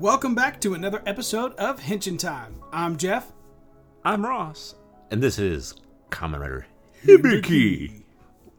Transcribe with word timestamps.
Welcome 0.00 0.34
back 0.34 0.62
to 0.62 0.72
another 0.72 1.02
episode 1.04 1.52
of 1.56 1.78
Henshin 1.78 2.18
Time. 2.18 2.54
I'm 2.72 2.96
Jeff. 2.96 3.32
I'm 4.02 4.24
Ross, 4.24 4.74
and 5.10 5.22
this 5.22 5.38
is 5.38 5.74
Kamen 6.08 6.40
Rider 6.40 6.66
Hibiki. 7.04 8.04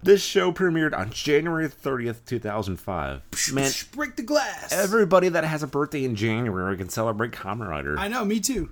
This 0.04 0.22
show 0.22 0.52
premiered 0.52 0.96
on 0.96 1.10
January 1.10 1.68
30th, 1.68 2.26
2005. 2.26 3.24
Man, 3.54 3.72
break 3.92 4.18
the 4.18 4.22
glass. 4.22 4.72
everybody 4.72 5.30
that 5.30 5.44
has 5.44 5.64
a 5.64 5.68
birthday 5.68 6.04
in 6.04 6.16
January 6.16 6.78
can 6.78 6.90
celebrate 6.90 7.32
Kamen 7.32 7.68
Rider. 7.68 7.98
I 7.98 8.08
know, 8.08 8.24
me 8.24 8.40
too. 8.40 8.70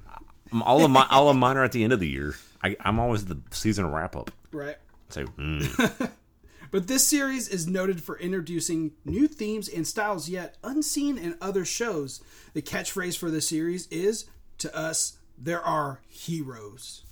all 0.61 0.85
of 0.85 0.91
my 0.91 1.07
all 1.09 1.27
of 1.27 1.37
mine 1.37 1.57
are 1.57 1.63
at 1.63 1.71
the 1.71 1.83
end 1.83 1.91
of 1.91 1.99
the 1.99 2.07
year. 2.07 2.35
I, 2.63 2.75
I'm 2.81 2.99
always 2.99 3.25
the 3.25 3.39
season 3.49 3.91
wrap 3.91 4.15
up. 4.15 4.29
Right. 4.51 4.77
So 5.09 5.25
mm, 5.25 6.11
But 6.71 6.87
this 6.87 7.07
series 7.07 7.47
is 7.47 7.67
noted 7.67 8.03
for 8.03 8.17
introducing 8.19 8.91
new 9.03 9.27
themes 9.27 9.67
and 9.67 9.87
styles 9.87 10.29
yet 10.29 10.57
unseen 10.63 11.17
in 11.17 11.35
other 11.41 11.65
shows. 11.65 12.21
The 12.53 12.61
catchphrase 12.61 13.17
for 13.17 13.31
the 13.31 13.41
series 13.41 13.87
is 13.87 14.25
To 14.59 14.75
us, 14.75 15.17
there 15.37 15.61
are 15.61 16.01
heroes. 16.07 17.03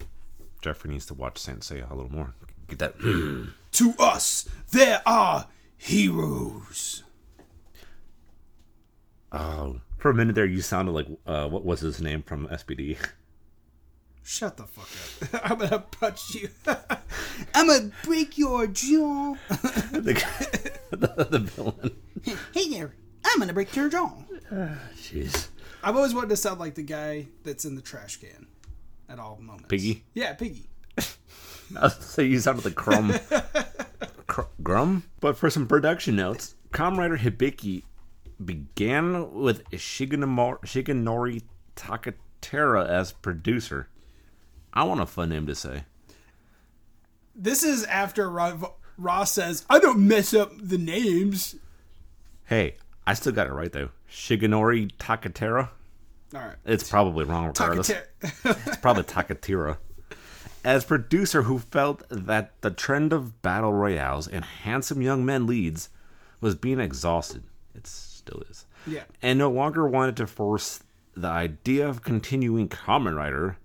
Jeffrey 0.62 0.92
needs 0.92 1.06
to 1.08 1.14
watch 1.14 1.38
Sensei 1.38 1.82
a 1.82 1.94
little 1.94 2.12
more. 2.12 2.36
Get 2.68 2.80
that. 2.80 2.96
To 3.72 3.94
us, 4.00 4.50
there 4.72 5.04
are 5.06 5.48
heroes. 5.78 7.04
Oh, 9.32 9.82
for 10.00 10.10
a 10.10 10.14
minute 10.16 10.34
there, 10.34 10.48
you 10.48 10.62
sounded 10.62 10.94
like 10.94 11.08
uh, 11.28 11.48
what 11.48 11.64
was 11.64 11.82
his 11.82 12.02
name 12.02 12.24
from 12.24 12.48
SPD? 12.48 12.98
Shut 14.30 14.58
the 14.58 14.64
fuck 14.64 15.32
up. 15.34 15.42
I'm 15.50 15.58
gonna 15.58 15.80
punch 15.80 16.36
you. 16.36 16.50
I'm 17.56 17.68
gonna 17.68 17.92
break 18.04 18.38
your 18.38 18.68
jaw. 18.68 19.36
the, 19.48 20.22
the, 20.92 21.28
the 21.30 21.40
villain. 21.40 21.96
hey 22.54 22.70
there, 22.70 22.94
I'm 23.26 23.40
gonna 23.40 23.54
break 23.54 23.74
your 23.74 23.88
jaw. 23.88 24.12
Jeez, 24.98 25.48
I've 25.82 25.96
always 25.96 26.14
wanted 26.14 26.28
to 26.32 26.36
sound 26.36 26.60
like 26.60 26.76
the 26.76 26.84
guy 26.84 27.28
that's 27.46 27.64
in 27.64 27.76
the 27.76 27.82
trash 27.82 28.18
can 28.18 28.48
at 29.08 29.18
all 29.18 29.38
moments. 29.42 29.70
Piggy. 29.70 30.04
Yeah, 30.14 30.34
Piggy. 30.34 30.68
I 30.98 31.84
was 31.84 31.96
say 31.96 32.26
you 32.26 32.40
sounded 32.40 32.66
like 32.66 32.76
Crumb. 32.76 33.14
Cr- 34.28 34.42
Grum? 34.62 35.04
But 35.22 35.38
for 35.38 35.50
some 35.50 35.68
production 35.68 36.18
notes, 36.18 36.56
Rider 36.78 37.18
Hibiki 37.18 37.84
began 38.44 39.32
with 39.32 39.64
Shigenamo- 39.72 40.60
Shigenori 40.66 41.44
Takatera 41.78 42.90
as 42.90 43.14
producer. 43.14 43.88
I 44.74 44.84
want 44.84 45.02
a 45.02 45.06
fun 45.06 45.30
name 45.30 45.48
to 45.48 45.56
say. 45.56 45.84
This 47.36 47.64
is 47.64 47.84
after 47.86 48.30
Ross 48.98 49.32
says, 49.32 49.66
I 49.70 49.80
don't 49.80 50.08
mess 50.08 50.34
up 50.34 50.52
the 50.60 50.78
names. 50.78 51.56
Hey, 52.46 52.76
I 53.06 53.14
still 53.14 53.32
got 53.34 53.48
it 53.48 53.54
right 53.54 53.72
though. 53.72 53.90
Shigenori 54.10 54.92
Takatera? 54.98 55.70
All 56.34 56.42
right. 56.42 56.56
It's 56.66 56.90
probably 56.90 57.26
wrong 57.26 57.48
regardless. 57.48 57.92
It's 58.22 58.78
probably 58.78 59.04
Takatira. 59.04 59.78
As 60.64 60.84
producer 60.84 61.44
who 61.44 61.60
felt 61.60 62.04
that 62.10 62.60
the 62.62 62.72
trend 62.72 63.14
of 63.14 63.42
battle 63.42 63.72
royales 63.72 64.28
and 64.28 64.44
handsome 64.44 65.02
young 65.02 65.26
men 65.26 65.48
leads 65.48 65.90
was 66.42 66.56
being 66.56 66.80
exhausted. 66.80 67.44
It 67.74 67.88
still 67.88 68.44
is. 68.50 68.66
Yeah. 68.86 69.04
And 69.22 69.40
no 69.40 69.50
longer 69.50 69.88
wanted 69.88 70.18
to 70.18 70.28
force 70.28 70.84
the 71.16 71.28
idea 71.28 71.88
of 71.88 72.04
continuing 72.04 72.68
Kamen 72.68 73.16
Rider 73.16 73.58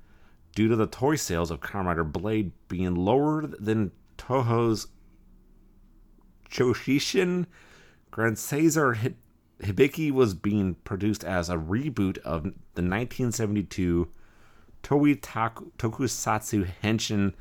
due 0.54 0.68
to 0.68 0.76
the 0.76 0.86
toy 0.86 1.16
sales 1.16 1.50
of 1.50 1.60
Kamen 1.60 1.86
Rider 1.86 2.04
Blade 2.04 2.52
being 2.68 2.94
lower 2.94 3.46
than 3.46 3.92
Toho's 4.18 4.88
Choshishin 6.50 7.46
Grand 8.10 8.38
Caesar 8.38 8.98
Hibiki 9.62 10.10
was 10.10 10.34
being 10.34 10.74
produced 10.84 11.24
as 11.24 11.48
a 11.48 11.56
reboot 11.56 12.18
of 12.18 12.42
the 12.42 12.82
1972 12.82 14.08
Toei 14.82 15.18
Tokusatsu 15.18 16.69
Henshin 16.82 17.32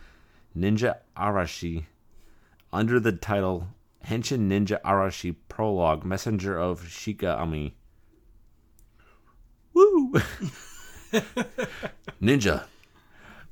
Ninja 0.55 0.97
Arashi 1.17 1.85
under 2.71 2.99
the 2.99 3.11
title 3.11 3.67
Henshin 4.05 4.47
Ninja 4.47 4.81
Arashi 4.81 5.35
Prologue 5.49 6.05
Messenger 6.05 6.57
of 6.57 6.83
Shika 6.83 7.37
Ami. 7.37 7.75
Woo! 9.73 10.13
Ninja. 12.21 12.65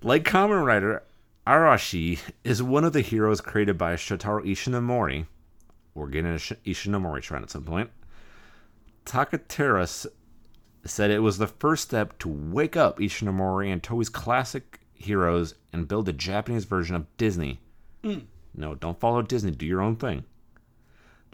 Like 0.02 0.24
Kamen 0.24 0.66
Rider, 0.66 1.04
Arashi 1.46 2.20
is 2.46 2.64
one 2.64 2.86
of 2.86 2.94
the 2.94 3.02
heroes 3.02 3.42
created 3.42 3.78
by 3.78 3.96
Shotaro 3.96 4.42
Ishinomori. 4.46 5.26
We're 5.94 6.08
getting 6.08 6.32
a 6.32 6.36
Ishinomori 6.36 7.22
trend 7.22 7.44
at 7.44 7.50
some 7.50 7.66
point. 7.66 7.90
Takatera 9.06 10.08
said 10.86 11.12
it 11.12 11.20
was 11.20 11.38
the 11.38 11.48
first 11.48 11.84
step 11.84 12.18
to 12.20 12.30
wake 12.30 12.78
up 12.78 13.00
Ishinomori 13.00 13.74
and 13.74 13.84
Toei's 13.84 14.08
classic 14.08 14.80
heroes 14.94 15.56
and 15.74 15.90
build 15.90 16.08
a 16.08 16.14
Japanese 16.14 16.64
version 16.64 16.96
of 16.96 17.18
Disney. 17.18 17.60
Mm. 18.02 18.24
No, 18.56 18.76
don't 18.76 19.02
follow 19.02 19.22
Disney. 19.22 19.52
Do 19.52 19.66
your 19.66 19.82
own 19.82 19.98
thing. 19.98 20.24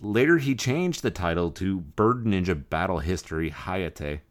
Later, 0.02 0.40
he 0.40 0.56
changed 0.56 1.04
the 1.04 1.12
title 1.12 1.52
to 1.52 1.81
Bird 1.81 2.24
Ninja 2.25 2.68
Battle 2.68 2.98
History 2.98 3.52
Hayate. 3.52 4.22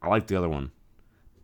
I 0.00 0.08
like 0.08 0.28
the 0.28 0.36
other 0.36 0.48
one. 0.48 0.70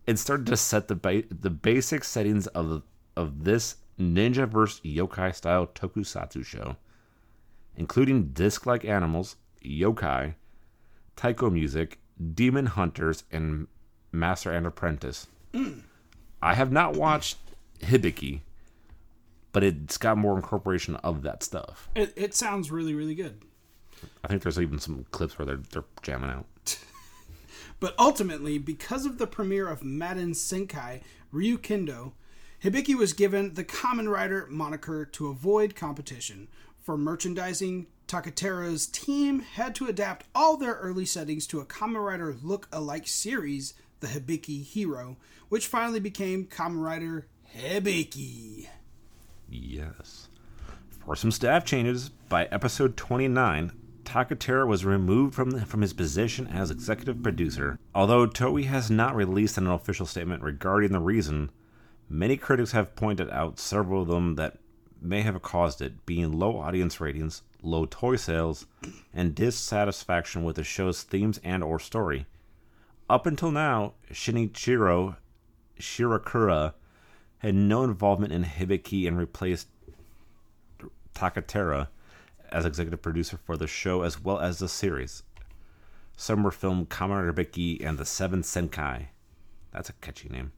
It 0.07 0.19
started 0.19 0.47
to 0.47 0.57
set 0.57 0.89
the 0.89 0.95
ba- 0.95 1.25
the 1.31 1.51
basic 1.51 2.05
settings 2.05 2.47
of 2.49 2.83
of 3.17 3.45
this 3.45 3.77
ninja 3.99 4.49
versus 4.49 4.81
yokai 4.85 5.35
style 5.35 5.67
tokusatsu 5.67 6.45
show, 6.45 6.77
including 7.77 8.29
disc-like 8.33 8.85
animals, 8.85 9.37
yokai, 9.65 10.35
taiko 11.17 11.51
music, 11.51 11.99
demon 12.35 12.67
hunters, 12.67 13.25
and 13.31 13.67
master 14.13 14.51
and 14.51 14.67
apprentice. 14.67 15.27
I 16.43 16.55
have 16.55 16.73
not 16.73 16.97
watched 16.97 17.37
Hibiki, 17.81 18.41
but 19.53 19.63
it's 19.63 19.99
got 19.99 20.17
more 20.17 20.37
incorporation 20.37 20.97
of 20.97 21.23
that 21.23 21.43
stuff. 21.43 21.89
it, 21.95 22.13
it 22.17 22.35
sounds 22.35 22.71
really, 22.71 22.95
really 22.95 23.15
good. 23.15 23.43
I 24.25 24.29
think 24.29 24.43
there's 24.43 24.59
even 24.59 24.79
some 24.79 25.05
clips 25.11 25.39
where 25.39 25.45
they're 25.47 25.61
they're 25.71 25.85
jamming 26.03 26.31
out. 26.31 26.47
But 27.81 27.95
ultimately, 27.99 28.59
because 28.59 29.07
of 29.07 29.19
the 29.19 29.27
premiere 29.27 29.67
of 29.69 29.83
Madan 29.83 30.33
Senki 30.33 31.01
Ryukendo, 31.33 32.13
Hibiki 32.63 32.95
was 32.95 33.15
given 33.15 33.55
the 33.55 33.65
Kamen 33.65 34.11
Rider 34.13 34.47
moniker 34.51 35.07
to 35.07 35.29
avoid 35.29 35.75
competition. 35.75 36.49
For 36.83 36.99
merchandising, 36.99 37.87
Takatera's 38.07 38.87
team 38.87 39.41
had 39.41 39.75
to 39.77 39.87
adapt 39.87 40.27
all 40.35 40.59
their 40.59 40.75
early 40.75 41.07
settings 41.07 41.47
to 41.47 41.61
a 41.61 41.65
Kamen 41.65 42.05
Rider 42.05 42.37
look-alike 42.43 43.09
series, 43.09 43.73
the 44.01 44.09
Hibiki 44.09 44.63
Hero, 44.63 45.17
which 45.49 45.67
finally 45.67 46.01
became 46.01 46.45
Kamen 46.45 46.83
Rider 46.83 47.27
Hibiki. 47.57 48.69
Yes. 49.49 50.29
For 51.07 51.17
some 51.17 51.31
staff 51.31 51.65
changes, 51.65 52.11
by 52.29 52.45
episode 52.47 52.97
29, 52.97 53.73
Takatera 54.11 54.67
was 54.67 54.85
removed 54.85 55.37
from, 55.37 55.61
from 55.61 55.83
his 55.83 55.93
position 55.93 56.49
as 56.49 56.69
executive 56.69 57.23
producer. 57.23 57.79
Although 57.95 58.27
Toei 58.27 58.65
has 58.65 58.91
not 58.91 59.15
released 59.15 59.57
an 59.57 59.69
official 59.69 60.05
statement 60.05 60.43
regarding 60.43 60.91
the 60.91 60.99
reason, 60.99 61.53
many 62.09 62.37
critics 62.37 62.73
have 62.73 62.97
pointed 62.97 63.31
out 63.31 63.61
several 63.61 64.03
of 64.03 64.09
them 64.09 64.35
that 64.35 64.59
may 65.01 65.23
have 65.23 65.41
caused 65.43 65.81
it, 65.81 66.05
being 66.07 66.33
low 66.33 66.59
audience 66.59 67.01
ratings, 67.01 67.43
low 67.63 67.87
toy 67.87 68.17
sales, 68.17 68.67
and 69.15 69.37
dissatisfaction 69.37 70.43
with 70.43 70.57
the 70.57 70.65
show's 70.65 71.05
themes 71.05 71.39
and 71.45 71.63
or 71.63 71.79
story. 71.79 72.27
Up 73.09 73.27
until 73.27 73.53
now, 73.53 73.95
Shinichiro 74.11 75.19
Shirakura 75.79 76.75
had 77.39 77.55
no 77.55 77.85
involvement 77.85 78.33
in 78.33 78.43
Hibiki 78.43 79.07
and 79.07 79.17
replaced 79.17 79.69
Takatera 81.15 81.87
as 82.53 82.65
executive 82.65 83.03
producer 83.03 83.37
for 83.37 83.57
the 83.57 83.67
show 83.67 84.03
as 84.03 84.21
well 84.23 84.39
as 84.39 84.59
the 84.59 84.69
series. 84.69 85.23
Some 86.17 86.43
were 86.43 86.51
filmed 86.51 86.91
Kamen 86.91 87.35
Rider 87.35 87.87
and 87.87 87.99
the 87.99 88.05
Seven 88.05 88.43
Senkai. 88.43 89.07
That's 89.73 89.89
a 89.89 89.95
catchy 89.95 90.29
name. 90.29 90.53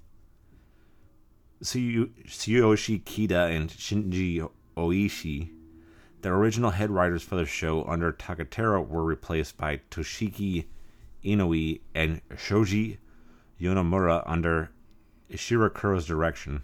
Tsuyoshi 1.62 3.02
Kida 3.04 3.54
and 3.54 3.70
Shinji 3.70 4.48
Oishi, 4.76 5.50
the 6.22 6.30
original 6.30 6.70
head 6.70 6.90
writers 6.90 7.22
for 7.22 7.36
the 7.36 7.46
show 7.46 7.84
under 7.84 8.12
Takatera, 8.12 8.86
were 8.86 9.04
replaced 9.04 9.56
by 9.56 9.80
Toshiki 9.90 10.66
Inoue 11.24 11.80
and 11.94 12.20
Shoji 12.36 12.98
Yonemura 13.60 14.22
under 14.26 14.70
Shirakura's 15.30 16.06
direction. 16.06 16.62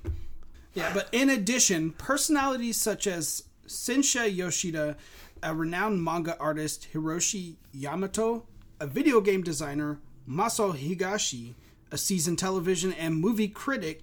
Yeah, 0.74 0.92
but 0.92 1.08
in 1.12 1.30
addition, 1.30 1.92
personalities 1.92 2.76
such 2.76 3.06
as 3.06 3.44
Sensha 3.68 4.34
Yoshida, 4.34 4.96
a 5.42 5.54
renowned 5.54 6.02
manga 6.02 6.36
artist, 6.38 6.88
Hiroshi 6.92 7.56
Yamato, 7.72 8.46
a 8.80 8.86
video 8.86 9.20
game 9.20 9.42
designer, 9.42 10.00
Masao 10.28 10.76
Higashi, 10.76 11.54
a 11.92 11.98
seasoned 11.98 12.38
television 12.38 12.92
and 12.92 13.16
movie 13.16 13.48
critic, 13.48 14.02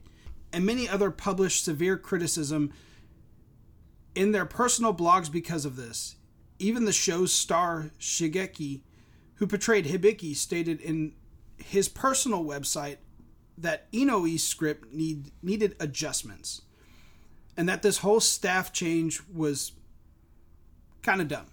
and 0.53 0.65
many 0.65 0.87
other 0.87 1.11
published 1.11 1.65
severe 1.65 1.97
criticism 1.97 2.71
in 4.15 4.31
their 4.31 4.45
personal 4.45 4.93
blogs 4.93 5.31
because 5.31 5.65
of 5.65 5.75
this. 5.75 6.15
Even 6.57 6.85
the 6.85 6.93
show's 6.93 7.33
star, 7.33 7.91
Shigeki, 7.99 8.81
who 9.35 9.47
portrayed 9.47 9.85
Hibiki, 9.85 10.35
stated 10.35 10.79
in 10.79 11.13
his 11.57 11.89
personal 11.89 12.45
website 12.45 12.97
that 13.57 13.91
Inoue's 13.91 14.43
script 14.43 14.93
need 14.93 15.31
needed 15.41 15.75
adjustments, 15.79 16.61
and 17.57 17.67
that 17.69 17.81
this 17.81 17.99
whole 17.99 18.19
staff 18.19 18.73
change 18.73 19.21
was 19.33 19.71
kind 21.01 21.21
of 21.21 21.27
dumb. 21.27 21.47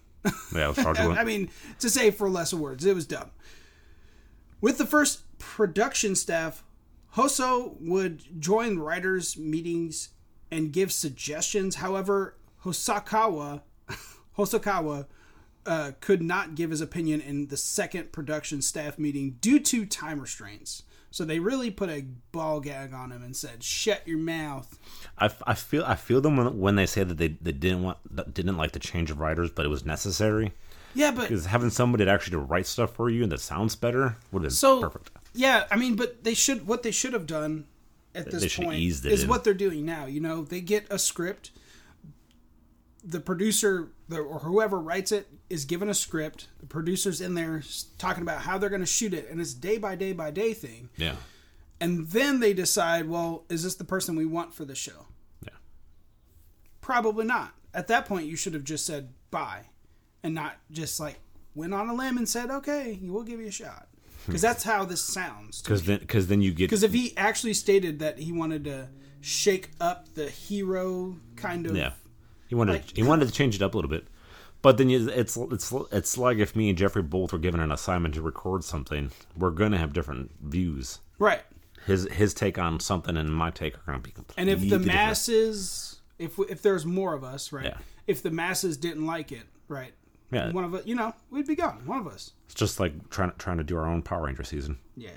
Yeah, 0.55 0.65
it 0.65 0.69
was 0.69 0.79
fraudulent. 0.79 1.19
I 1.19 1.25
mean, 1.25 1.51
to 1.81 1.91
say 1.91 2.11
for 2.11 2.29
less 2.29 2.55
words, 2.55 2.85
it 2.85 2.95
was 2.95 3.07
dumb. 3.07 3.31
With 4.61 4.79
the 4.79 4.87
first 4.87 5.23
production 5.39 6.15
staff, 6.15 6.63
Hoso 7.17 7.77
would 7.81 8.41
join 8.41 8.79
writers' 8.79 9.37
meetings 9.37 10.11
and 10.51 10.73
give 10.73 10.93
suggestions. 10.93 11.77
However, 11.77 12.37
Hosakawa, 12.65 13.63
Hosokawa 14.39 15.07
uh, 15.67 15.93
could 16.01 16.23
not 16.23 16.55
give 16.55 16.71
his 16.71 16.81
opinion 16.81 17.21
in 17.21 17.49
the 17.49 17.57
second 17.57 18.13
production 18.13 18.63
staff 18.63 18.99
meeting 18.99 19.37
due 19.41 19.61
to 19.61 19.85
time 19.85 20.21
restraints. 20.21 20.85
So 21.13 21.25
they 21.25 21.39
really 21.39 21.71
put 21.71 21.91
a 21.91 22.07
ball 22.33 22.59
gag 22.61 22.93
on 22.93 23.13
him 23.13 23.23
and 23.23 23.37
said, 23.37 23.63
"Shut 23.63 24.03
your 24.09 24.19
mouth." 24.19 24.79
I, 25.19 25.31
I 25.47 25.55
feel 25.55 25.85
I 25.87 25.95
feel 25.95 26.21
them 26.21 26.37
when, 26.39 26.59
when 26.59 26.75
they 26.77 26.87
say 26.87 27.05
that 27.05 27.19
they, 27.19 27.29
they 27.29 27.53
didn't 27.53 27.83
want 27.83 27.99
didn't 28.35 28.57
like 28.57 28.73
the 28.73 28.79
change 28.81 29.11
of 29.11 29.21
writers, 29.21 29.51
but 29.51 29.65
it 29.65 29.69
was 29.69 29.85
necessary 29.85 30.53
Yeah, 30.95 31.11
but 31.13 31.23
because 31.29 31.47
having 31.47 31.71
somebody 31.71 32.05
to 32.07 32.11
actually 32.11 32.33
to 32.33 32.39
write 32.39 32.67
stuff 32.67 32.95
for 32.95 33.09
you 33.11 33.23
and 33.23 33.31
that 33.31 33.41
sounds 33.41 33.77
better 33.77 34.17
would 34.33 34.43
have 34.43 34.51
been 34.51 34.57
So 34.57 34.81
perfect. 34.81 35.11
yeah, 35.35 35.67
I 35.71 35.77
mean, 35.77 35.97
but 35.97 36.25
they 36.25 36.35
should 36.35 36.67
what 36.67 36.83
they 36.83 36.91
should 36.91 37.13
have 37.13 37.27
done 37.27 37.67
at 38.15 38.31
this 38.31 38.57
They 38.57 38.65
point 38.65 38.79
is 38.81 39.05
in. 39.23 39.29
what 39.29 39.45
they're 39.45 39.55
doing 39.55 39.85
now. 39.85 40.07
You 40.07 40.21
know, 40.21 40.43
they 40.45 40.61
get 40.63 40.87
a 40.91 40.99
script. 40.99 41.51
The 43.05 43.21
producer 43.21 43.89
or 44.21 44.41
whoever 44.41 44.79
writes 44.79 45.13
it 45.13 45.29
is 45.49 45.65
given 45.65 45.89
a 45.89 45.95
script. 45.95 46.49
The 46.61 46.67
producer's 46.67 47.21
in 47.21 47.35
there 47.35 47.63
talking 47.99 48.23
about 48.23 48.43
how 48.43 48.59
they're 48.59 48.71
going 48.71 48.81
to 48.83 48.87
shoot 48.87 49.15
it, 49.15 49.29
and 49.31 49.41
it's 49.41 49.55
day 49.55 49.79
by 49.79 49.95
day 49.97 50.13
by 50.13 50.31
day 50.31 50.53
thing. 50.55 50.89
Yeah, 50.97 51.17
And 51.81 52.09
then 52.09 52.41
they 52.41 52.53
decide, 52.53 53.09
well, 53.09 53.45
is 53.49 53.63
this 53.65 53.75
the 53.77 53.85
person 53.85 54.17
we 54.17 54.27
want 54.27 54.55
for 54.55 54.65
the 54.65 54.75
show? 54.75 55.07
yeah, 55.43 55.51
Probably 56.81 57.25
not. 57.25 57.53
At 57.75 57.89
that 57.89 58.07
point, 58.07 58.27
you 58.27 58.37
should 58.37 58.55
have 58.55 58.65
just 58.65 58.85
said 58.85 59.13
bye, 59.31 59.67
and 60.23 60.35
not 60.35 60.57
just 60.71 61.01
like 61.01 61.19
went 61.55 61.73
on 61.75 61.89
a 61.89 61.95
limb 61.95 62.17
and 62.19 62.29
said, 62.29 62.51
okay, 62.51 62.99
we'll 63.03 63.23
give 63.23 63.41
you 63.41 63.49
a 63.49 63.53
shot. 63.53 63.89
Hmm. 64.25 64.33
Because 64.33 64.43
that's 64.43 64.65
how 64.65 64.85
this 64.85 65.03
sounds. 65.03 65.63
because 65.63 65.85
then 65.85 65.99
because 66.01 66.27
then 66.29 66.43
you 66.43 66.53
get 66.53 66.65
Because 66.67 66.83
if 66.83 66.93
he 66.93 67.17
actually 67.17 67.55
stated 67.55 67.99
that 68.01 68.19
he 68.19 68.33
wanted 68.33 68.65
to 68.65 68.89
shake 69.21 69.71
up 69.81 70.15
the 70.15 70.29
hero 70.29 71.17
kind 71.37 71.67
of, 71.67 71.77
yeah 71.77 71.93
he 72.53 72.57
wanted 72.57 72.73
like- 72.73 72.95
he 72.95 73.03
wanted 73.03 73.27
to 73.29 73.33
change 73.33 73.55
it 73.57 73.63
up 73.63 73.73
a 73.73 73.79
little 73.79 73.89
bit, 73.91 74.07
but 74.61 74.77
then 74.77 74.91
you, 74.91 75.09
it's 75.09 75.39
it's 75.39 75.73
it's 75.91 76.19
like 76.19 76.37
if 76.37 76.55
me 76.55 76.69
and 76.69 76.77
Jeffrey 76.77 77.01
both 77.03 77.33
were 77.33 77.39
given 77.39 77.61
an 77.61 77.73
assignment 77.73 78.13
to 78.17 78.21
record 78.21 78.63
something, 78.63 79.11
we're 79.39 79.51
gonna 79.51 79.79
have 79.79 79.95
different 79.95 80.31
views. 80.43 80.99
right? 81.19 81.43
His 81.87 82.07
his 82.13 82.35
take 82.35 82.59
on 82.59 82.79
something 82.79 83.17
and 83.17 83.35
my 83.35 83.51
take 83.51 83.75
are 83.77 83.83
gonna 83.87 84.01
be 84.01 84.11
completely 84.11 84.41
And 84.43 84.51
if 84.51 84.61
the 84.61 84.67
different. 84.67 84.87
masses, 84.87 86.01
if 86.19 86.39
if 86.51 86.61
there's 86.61 86.85
more 86.85 87.15
of 87.15 87.25
us, 87.25 87.53
right? 87.53 87.65
Yeah. 87.65 87.79
If 88.07 88.23
the 88.23 88.31
masses 88.31 88.77
didn't 88.77 89.07
like 89.07 89.33
it, 89.33 89.45
right? 89.69 89.95
Yeah. 90.31 90.53
One 90.53 90.65
of 90.65 90.75
us, 90.75 90.83
you 90.87 90.95
know, 90.95 91.15
we'd 91.31 91.47
be 91.47 91.57
gone. 91.57 91.83
One 91.87 91.99
of 92.01 92.07
us. 92.07 92.33
It's 92.47 92.55
just 92.55 92.79
like 92.79 93.09
trying 93.11 93.33
trying 93.39 93.57
to 93.59 93.65
do 93.65 93.77
our 93.79 93.87
own 93.87 94.03
Power 94.03 94.27
Ranger 94.27 94.45
season. 94.45 94.79
Yeah. 94.97 95.11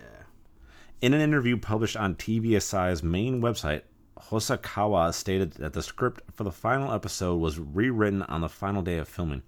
In 1.02 1.14
an 1.14 1.22
interview 1.22 1.58
published 1.58 1.98
on 1.98 2.16
TVSI's 2.16 3.04
main 3.04 3.42
website, 3.42 3.81
Hosakawa 4.20 5.14
stated 5.14 5.54
that 5.54 5.74
the 5.74 5.84
script 5.84 6.22
for 6.34 6.44
the 6.44 6.52
final 6.52 6.92
episode 6.94 7.38
was 7.38 7.60
rewritten 7.60 8.22
on 8.24 8.42
the 8.42 8.50
final 8.50 8.82
day 8.82 8.98
of 8.98 9.08
filming. 9.08 9.44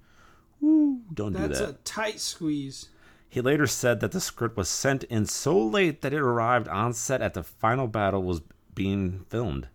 Woo, 0.59 1.01
don't 1.13 1.33
do 1.33 1.39
that. 1.39 1.49
That's 1.49 1.61
a 1.61 1.73
tight 1.83 2.19
squeeze. 2.19 2.89
He 3.29 3.41
later 3.41 3.67
said 3.67 3.99
that 3.99 4.11
the 4.11 4.21
script 4.21 4.57
was 4.57 4.69
sent 4.69 5.03
in 5.05 5.25
so 5.25 5.57
late 5.57 6.01
that 6.01 6.13
it 6.13 6.19
arrived 6.19 6.67
on 6.67 6.93
set 6.93 7.21
at 7.21 7.33
the 7.33 7.43
final 7.43 7.87
battle 7.87 8.23
was 8.23 8.41
being 8.73 9.25
filmed. 9.29 9.67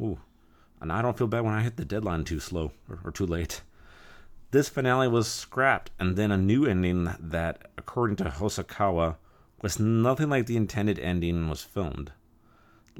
Ooh. 0.00 0.20
And 0.80 0.92
I 0.92 1.02
don't 1.02 1.18
feel 1.18 1.26
bad 1.26 1.44
when 1.44 1.54
I 1.54 1.62
hit 1.62 1.76
the 1.76 1.84
deadline 1.84 2.24
too 2.24 2.38
slow 2.38 2.72
or, 2.88 3.00
or 3.04 3.10
too 3.10 3.26
late. 3.26 3.62
This 4.50 4.68
finale 4.68 5.08
was 5.08 5.28
scrapped, 5.28 5.90
and 5.98 6.16
then 6.16 6.30
a 6.30 6.38
new 6.38 6.64
ending 6.64 7.12
that, 7.20 7.70
according 7.76 8.16
to 8.16 8.24
Hosakawa, 8.24 9.16
was 9.60 9.78
nothing 9.78 10.30
like 10.30 10.46
the 10.46 10.56
intended 10.56 10.98
ending 10.98 11.50
was 11.50 11.62
filmed. 11.62 12.12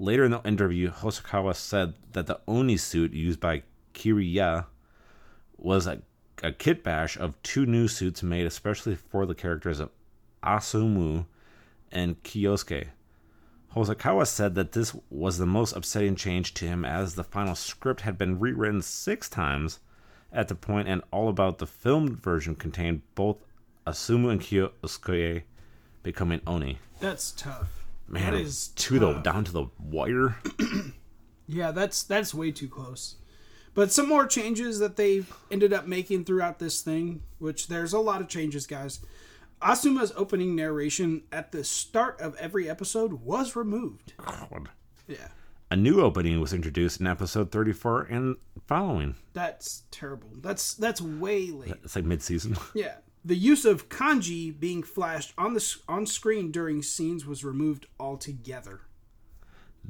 Later 0.01 0.25
in 0.25 0.31
the 0.31 0.41
interview, 0.45 0.93
Hosakawa 0.93 1.57
said 1.57 1.95
that 2.13 2.29
the 2.29 2.39
Oni 2.47 2.77
suit 2.77 3.13
used 3.13 3.41
by 3.41 3.65
Kiriya 3.95 4.67
was 5.57 5.89
a, 5.89 6.03
a 6.41 6.53
kit 6.53 6.85
bash 6.85 7.17
of 7.17 7.43
two 7.43 7.67
new 7.67 7.89
suits 7.89 8.23
made 8.23 8.47
especially 8.47 8.95
for 8.95 9.27
the 9.27 9.35
characters 9.35 9.81
of 9.81 9.91
Asumu 10.41 11.27
and 11.91 12.23
Kyosuke. 12.23 12.87
Hosakawa 13.75 14.25
said 14.29 14.55
that 14.55 14.71
this 14.71 14.95
was 15.11 15.39
the 15.39 15.47
most 15.47 15.75
upsetting 15.75 16.15
change 16.15 16.55
to 16.55 16.65
him 16.65 16.85
as 16.85 17.17
the 17.17 17.25
final 17.25 17.57
script 17.57 18.03
had 18.03 18.17
been 18.17 18.39
rewritten 18.39 18.83
six 18.83 19.29
times 19.29 19.81
at 20.33 20.47
the 20.47 20.55
point 20.55 20.87
and 20.87 21.03
all 21.11 21.29
about 21.29 21.59
the 21.59 21.67
filmed 21.67 22.21
version 22.21 22.55
contained 22.55 23.03
both 23.17 23.39
Asumu 23.85 24.31
and 24.31 24.41
Kyosuke 24.41 25.43
becoming 26.05 26.41
Oni. 26.47 26.79
That's 27.01 27.33
tough. 27.33 27.88
Man, 28.09 28.33
that 28.33 28.41
is 28.41 28.69
to 28.69 28.99
the 28.99 29.13
tough. 29.13 29.23
down 29.23 29.45
to 29.45 29.53
the 29.53 29.67
wire. 29.79 30.37
Yeah, 31.51 31.71
that's 31.71 32.03
that's 32.03 32.35
way 32.35 32.51
too 32.53 32.69
close. 32.69 33.17
But 33.73 33.91
some 33.91 34.07
more 34.07 34.27
changes 34.27 34.81
that 34.81 34.97
they 34.97 35.25
ended 35.51 35.73
up 35.73 35.87
making 35.87 36.25
throughout 36.27 36.59
this 36.59 36.83
thing, 36.83 37.23
which 37.39 37.69
there's 37.69 37.95
a 37.95 37.99
lot 37.99 38.21
of 38.21 38.29
changes, 38.29 38.67
guys. 38.67 39.01
Asumu's 39.63 40.13
opening 40.15 40.55
narration 40.55 41.23
at 41.33 41.51
the 41.53 41.65
start 41.65 42.21
of 42.21 42.37
every 42.37 42.69
episode 42.69 43.15
was 43.15 43.57
removed. 43.57 44.13
God. 44.19 44.69
Yeah, 45.07 45.29
A 45.71 45.77
new 45.77 46.03
opening 46.03 46.39
was 46.39 46.53
introduced 46.53 47.01
in 47.01 47.07
episode 47.07 47.51
34 47.51 48.03
and 48.03 48.37
following. 48.67 49.15
that's 49.33 49.85
terrible. 49.91 50.29
That's 50.43 50.75
that's 50.75 51.01
way 51.01 51.47
late. 51.51 51.73
It's 51.83 51.97
like 51.97 52.05
mid-season. 52.05 52.59
Yeah. 52.75 52.97
The 53.25 53.37
use 53.37 53.65
of 53.65 53.89
kanji 53.89 54.59
being 54.59 54.83
flashed 54.83 55.35
on 55.37 55.55
the 55.55 55.77
on 55.89 56.07
screen 56.07 56.51
during 56.51 56.83
scenes 56.83 57.27
was 57.27 57.45
removed 57.45 57.87
altogether. 57.99 58.83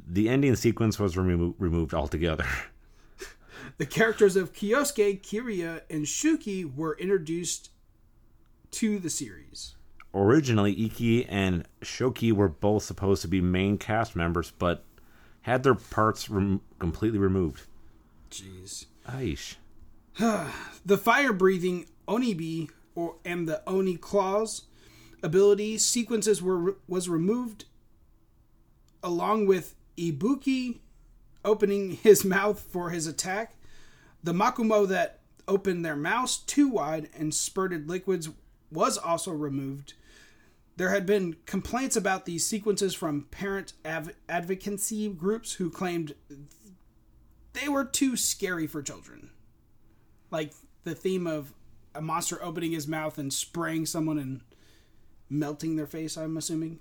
The 0.07 0.29
ending 0.29 0.55
sequence 0.55 0.99
was 0.99 1.17
remo- 1.17 1.55
removed 1.57 1.93
altogether. 1.93 2.45
The 3.77 3.85
characters 3.85 4.35
of 4.35 4.51
Kyosuke, 4.53 5.21
Kiriya, 5.21 5.81
and 5.89 6.05
Shuki 6.05 6.65
were 6.75 6.97
introduced 6.97 7.69
to 8.71 8.99
the 8.99 9.09
series. 9.09 9.75
Originally, 10.13 10.73
Iki 10.85 11.25
and 11.27 11.65
Shoki 11.81 12.31
were 12.33 12.49
both 12.49 12.83
supposed 12.83 13.21
to 13.21 13.27
be 13.27 13.41
main 13.41 13.77
cast 13.77 14.15
members, 14.15 14.51
but 14.51 14.83
had 15.41 15.63
their 15.63 15.75
parts 15.75 16.29
rem- 16.29 16.61
completely 16.79 17.19
removed. 17.19 17.67
Jeez. 18.31 18.85
Aish. 19.07 19.55
The 20.85 20.97
fire 20.97 21.31
breathing 21.31 21.85
Onibi 22.07 22.69
or 22.95 23.15
and 23.25 23.47
the 23.47 23.61
Oni 23.67 23.97
claws 23.97 24.63
ability 25.21 25.77
sequences 25.77 26.41
were 26.41 26.77
was 26.87 27.09
removed 27.09 27.65
along 29.03 29.45
with 29.45 29.75
Ibuki 29.97 30.79
opening 31.43 31.91
his 31.91 32.25
mouth 32.25 32.59
for 32.59 32.89
his 32.89 33.07
attack. 33.07 33.55
The 34.23 34.33
Makumo 34.33 34.87
that 34.87 35.19
opened 35.47 35.83
their 35.83 35.95
mouths 35.95 36.37
too 36.37 36.67
wide 36.67 37.09
and 37.17 37.33
spurted 37.33 37.89
liquids 37.89 38.29
was 38.71 38.97
also 38.97 39.31
removed. 39.31 39.93
There 40.75 40.89
had 40.89 41.05
been 41.05 41.35
complaints 41.45 41.95
about 41.95 42.25
these 42.25 42.45
sequences 42.45 42.93
from 42.93 43.27
parent 43.31 43.73
av- 43.85 44.11
advocacy 44.29 45.09
groups 45.09 45.53
who 45.53 45.69
claimed 45.69 46.13
they 47.53 47.67
were 47.67 47.83
too 47.83 48.15
scary 48.15 48.67
for 48.67 48.81
children 48.81 49.31
like 50.31 50.53
the 50.83 50.95
theme 50.95 51.27
of 51.27 51.53
a 51.95 52.01
monster 52.01 52.41
opening 52.43 52.71
his 52.71 52.87
mouth 52.87 53.17
and 53.17 53.31
spraying 53.33 53.85
someone 53.85 54.17
and 54.17 54.41
melting 55.29 55.75
their 55.75 55.87
face. 55.87 56.17
I'm 56.17 56.37
assuming. 56.37 56.79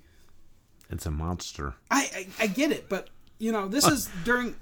It's 0.91 1.07
a 1.07 1.11
monster. 1.11 1.75
I 1.91 2.27
I, 2.41 2.45
I 2.45 2.47
get 2.47 2.71
it, 2.73 2.89
but 2.89 3.11
you 3.39 3.53
know 3.53 3.69
this 3.69 3.87
is 3.87 4.09
during. 4.25 4.57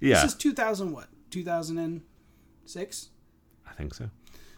Yeah. 0.00 0.22
This 0.22 0.32
is 0.32 0.34
2000 0.34 0.92
what? 0.92 1.06
2006. 1.30 3.08
I 3.66 3.72
think 3.74 3.94
so. 3.94 4.10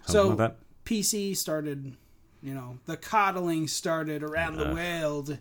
Something 0.06 0.12
So 0.12 0.28
like 0.28 0.38
that. 0.38 0.56
PC 0.84 1.36
started. 1.36 1.96
You 2.42 2.54
know 2.54 2.78
the 2.86 2.96
coddling 2.96 3.68
started 3.68 4.22
around 4.24 4.58
Uh. 4.58 4.64
the 4.64 4.74
world. 4.74 5.38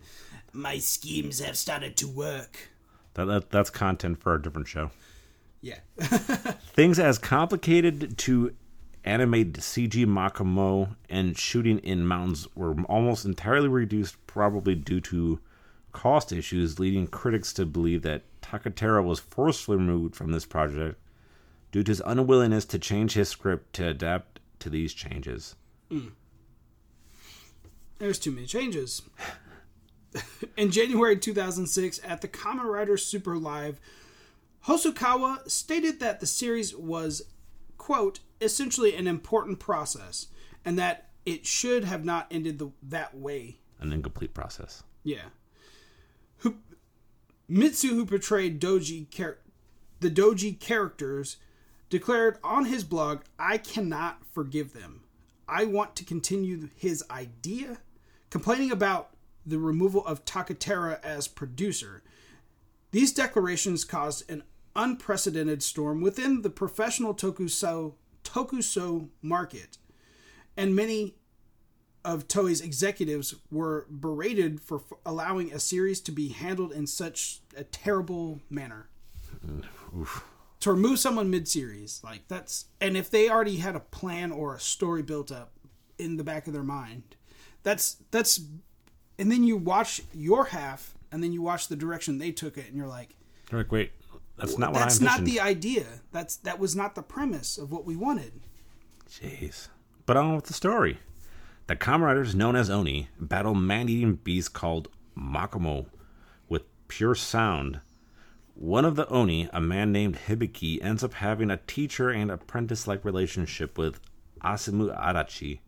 My 0.53 0.77
schemes 0.79 1.39
have 1.39 1.57
started 1.57 1.95
to 1.97 2.07
work. 2.07 2.69
that, 3.15 3.25
that. 3.25 3.49
That's 3.49 3.69
content 3.69 4.21
for 4.21 4.35
a 4.35 4.41
different 4.41 4.67
show. 4.67 4.91
Yeah. 5.61 5.79
Things 5.99 6.99
as 6.99 7.17
complicated 7.17 8.17
to 8.19 8.53
animate 9.03 9.53
CG 9.53 10.05
Makamo 10.05 10.95
and 11.09 11.37
shooting 11.37 11.79
in 11.79 12.05
mountains 12.05 12.47
were 12.55 12.75
almost 12.83 13.25
entirely 13.25 13.67
reduced, 13.67 14.15
probably 14.27 14.75
due 14.75 15.01
to 15.01 15.39
cost 15.91 16.31
issues, 16.31 16.79
leading 16.79 17.07
critics 17.07 17.53
to 17.53 17.65
believe 17.65 18.01
that 18.03 18.23
Takatera 18.41 19.03
was 19.03 19.19
forcefully 19.19 19.77
removed 19.77 20.15
from 20.15 20.31
this 20.31 20.45
project 20.45 20.99
due 21.71 21.83
to 21.83 21.91
his 21.91 22.01
unwillingness 22.05 22.65
to 22.65 22.79
change 22.79 23.13
his 23.13 23.29
script 23.29 23.73
to 23.73 23.87
adapt 23.87 24.39
to 24.59 24.69
these 24.69 24.93
changes. 24.93 25.55
Hmm. 25.89 26.09
There's 27.97 28.19
too 28.19 28.31
many 28.31 28.47
changes. 28.47 29.03
In 30.57 30.71
January 30.71 31.17
2006, 31.17 32.01
at 32.03 32.21
the 32.21 32.27
Kamen 32.27 32.65
Rider 32.65 32.97
Super 32.97 33.37
Live, 33.37 33.79
Hosokawa 34.65 35.49
stated 35.49 35.99
that 35.99 36.19
the 36.19 36.27
series 36.27 36.75
was, 36.75 37.21
quote, 37.81 38.19
essentially 38.39 38.95
an 38.95 39.07
important 39.07 39.57
process, 39.57 40.27
and 40.63 40.77
that 40.77 41.09
it 41.25 41.47
should 41.47 41.83
have 41.83 42.05
not 42.05 42.27
ended 42.29 42.59
the, 42.59 42.71
that 42.83 43.17
way. 43.17 43.57
An 43.79 43.91
incomplete 43.91 44.35
process. 44.35 44.83
Yeah. 45.03 45.29
Who, 46.37 46.57
Mitsu, 47.47 47.95
who 47.95 48.05
portrayed 48.05 48.61
Doji, 48.61 49.09
char- 49.09 49.39
the 49.99 50.11
Doji 50.11 50.59
characters, 50.59 51.37
declared 51.89 52.37
on 52.43 52.65
his 52.65 52.83
blog, 52.83 53.21
I 53.39 53.57
cannot 53.57 54.21
forgive 54.31 54.73
them. 54.73 55.01
I 55.47 55.65
want 55.65 55.95
to 55.95 56.05
continue 56.05 56.69
his 56.77 57.03
idea, 57.09 57.79
complaining 58.29 58.71
about 58.71 59.09
the 59.43 59.57
removal 59.57 60.05
of 60.05 60.23
Takatera 60.23 61.03
as 61.03 61.27
producer. 61.27 62.03
These 62.91 63.11
declarations 63.11 63.83
caused 63.85 64.29
an 64.29 64.43
unprecedented 64.75 65.61
storm 65.63 66.01
within 66.01 66.41
the 66.41 66.49
professional 66.49 67.13
tokuso, 67.13 67.93
tokuso 68.23 69.09
market, 69.21 69.77
and 70.57 70.75
many 70.75 71.15
of 72.03 72.27
Toei's 72.27 72.61
executives 72.61 73.35
were 73.51 73.85
berated 73.89 74.59
for 74.59 74.77
f- 74.77 74.97
allowing 75.05 75.53
a 75.53 75.59
series 75.59 76.01
to 76.01 76.11
be 76.11 76.29
handled 76.29 76.71
in 76.71 76.87
such 76.87 77.41
a 77.55 77.63
terrible 77.63 78.39
manner. 78.49 78.89
To 80.61 80.71
remove 80.71 80.99
someone 80.99 81.29
mid-series, 81.29 82.01
like 82.03 82.27
that's, 82.27 82.65
and 82.79 82.95
if 82.95 83.09
they 83.09 83.29
already 83.29 83.57
had 83.57 83.75
a 83.75 83.79
plan 83.79 84.31
or 84.31 84.55
a 84.55 84.59
story 84.59 85.01
built 85.03 85.31
up 85.31 85.51
in 85.97 86.17
the 86.17 86.23
back 86.23 86.47
of 86.47 86.53
their 86.53 86.63
mind, 86.63 87.15
that's 87.63 87.97
that's, 88.11 88.41
and 89.19 89.31
then 89.31 89.43
you 89.43 89.57
watch 89.57 90.01
your 90.13 90.45
half, 90.45 90.95
and 91.11 91.23
then 91.23 91.33
you 91.33 91.41
watch 91.41 91.67
the 91.67 91.75
direction 91.75 92.17
they 92.17 92.31
took 92.31 92.57
it, 92.57 92.67
and 92.67 92.75
you're 92.75 92.87
like, 92.87 93.15
You're 93.51 93.61
like, 93.61 93.71
wait, 93.71 93.91
that's 94.41 94.57
not 94.57 94.73
what 94.73 94.79
that's 94.79 94.99
not 94.99 95.23
the 95.23 95.39
idea. 95.39 95.85
That's 96.11 96.35
that 96.37 96.59
was 96.59 96.75
not 96.75 96.95
the 96.95 97.03
premise 97.03 97.57
of 97.57 97.71
what 97.71 97.85
we 97.85 97.95
wanted. 97.95 98.33
Jeez. 99.07 99.69
But 100.05 100.17
on 100.17 100.35
with 100.35 100.45
the 100.45 100.53
story. 100.53 100.97
The 101.67 101.75
Kamen 101.75 102.01
Riders, 102.01 102.33
known 102.33 102.55
as 102.55 102.69
Oni, 102.69 103.09
battle 103.19 103.53
man-eating 103.53 104.15
beasts 104.15 104.49
called 104.49 104.89
Makomo 105.17 105.85
with 106.49 106.63
pure 106.87 107.15
sound. 107.15 107.81
One 108.55 108.83
of 108.83 108.95
the 108.95 109.07
Oni, 109.09 109.47
a 109.53 109.61
man 109.61 109.91
named 109.91 110.17
Hibiki, 110.27 110.83
ends 110.83 111.03
up 111.03 111.13
having 111.13 111.49
a 111.49 111.57
teacher 111.57 112.09
and 112.09 112.31
apprentice-like 112.31 113.05
relationship 113.05 113.77
with 113.77 113.99
Asumu 114.43 114.99
Adachi, 114.99 115.59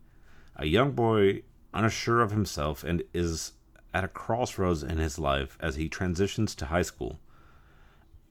a 0.56 0.66
young 0.66 0.92
boy 0.92 1.42
unsure 1.72 2.20
of 2.20 2.32
himself 2.32 2.84
and 2.84 3.02
is 3.12 3.52
at 3.92 4.04
a 4.04 4.08
crossroads 4.08 4.82
in 4.82 4.98
his 4.98 5.18
life 5.18 5.56
as 5.60 5.76
he 5.76 5.88
transitions 5.88 6.54
to 6.56 6.66
high 6.66 6.82
school. 6.82 7.18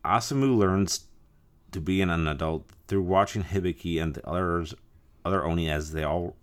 Asumu 0.05 0.57
learns 0.57 1.05
to 1.71 1.79
be 1.79 2.01
an 2.01 2.27
adult 2.27 2.69
through 2.87 3.01
watching 3.03 3.43
Hibiki 3.43 4.01
and 4.01 4.13
the 4.13 4.27
others, 4.27 4.73
other 5.25 5.43
Oni 5.43 5.69
as 5.69 5.91
they 5.91 6.03
all 6.03 6.35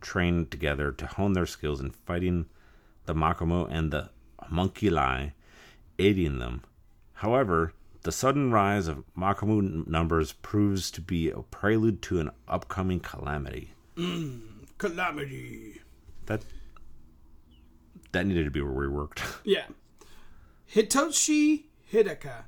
train 0.00 0.46
together 0.46 0.92
to 0.92 1.06
hone 1.06 1.32
their 1.32 1.46
skills 1.46 1.80
in 1.80 1.90
fighting 1.90 2.46
the 3.06 3.14
Makomo 3.14 3.66
and 3.70 3.92
the 3.92 4.10
Homunculi, 4.42 5.32
aiding 5.98 6.38
them. 6.38 6.62
However, 7.14 7.72
the 8.02 8.12
sudden 8.12 8.50
rise 8.52 8.88
of 8.88 9.04
Makomo 9.16 9.58
n- 9.58 9.84
numbers 9.86 10.32
proves 10.32 10.90
to 10.92 11.00
be 11.00 11.30
a 11.30 11.40
prelude 11.42 12.02
to 12.02 12.20
an 12.20 12.30
upcoming 12.46 13.00
calamity. 13.00 13.72
Mm, 13.96 14.40
calamity. 14.78 15.80
That 16.26 16.42
that 18.12 18.26
needed 18.26 18.44
to 18.44 18.50
be 18.50 18.60
reworked. 18.60 19.22
Yeah. 19.44 19.66
Hitoshi 20.72 21.64
Hidaka 21.92 22.44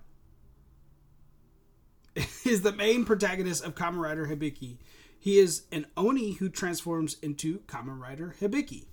is 2.45 2.63
the 2.63 2.73
main 2.73 3.05
protagonist 3.05 3.65
of 3.65 3.75
Kamen 3.75 4.01
Rider 4.01 4.27
Hibiki. 4.27 4.79
He 5.19 5.39
is 5.39 5.63
an 5.73 5.87
Oni 5.97 6.33
who 6.33 6.49
transforms 6.49 7.17
into 7.23 7.61
Kamen 7.61 8.01
Rider 8.01 8.35
Hibiki. 8.41 8.87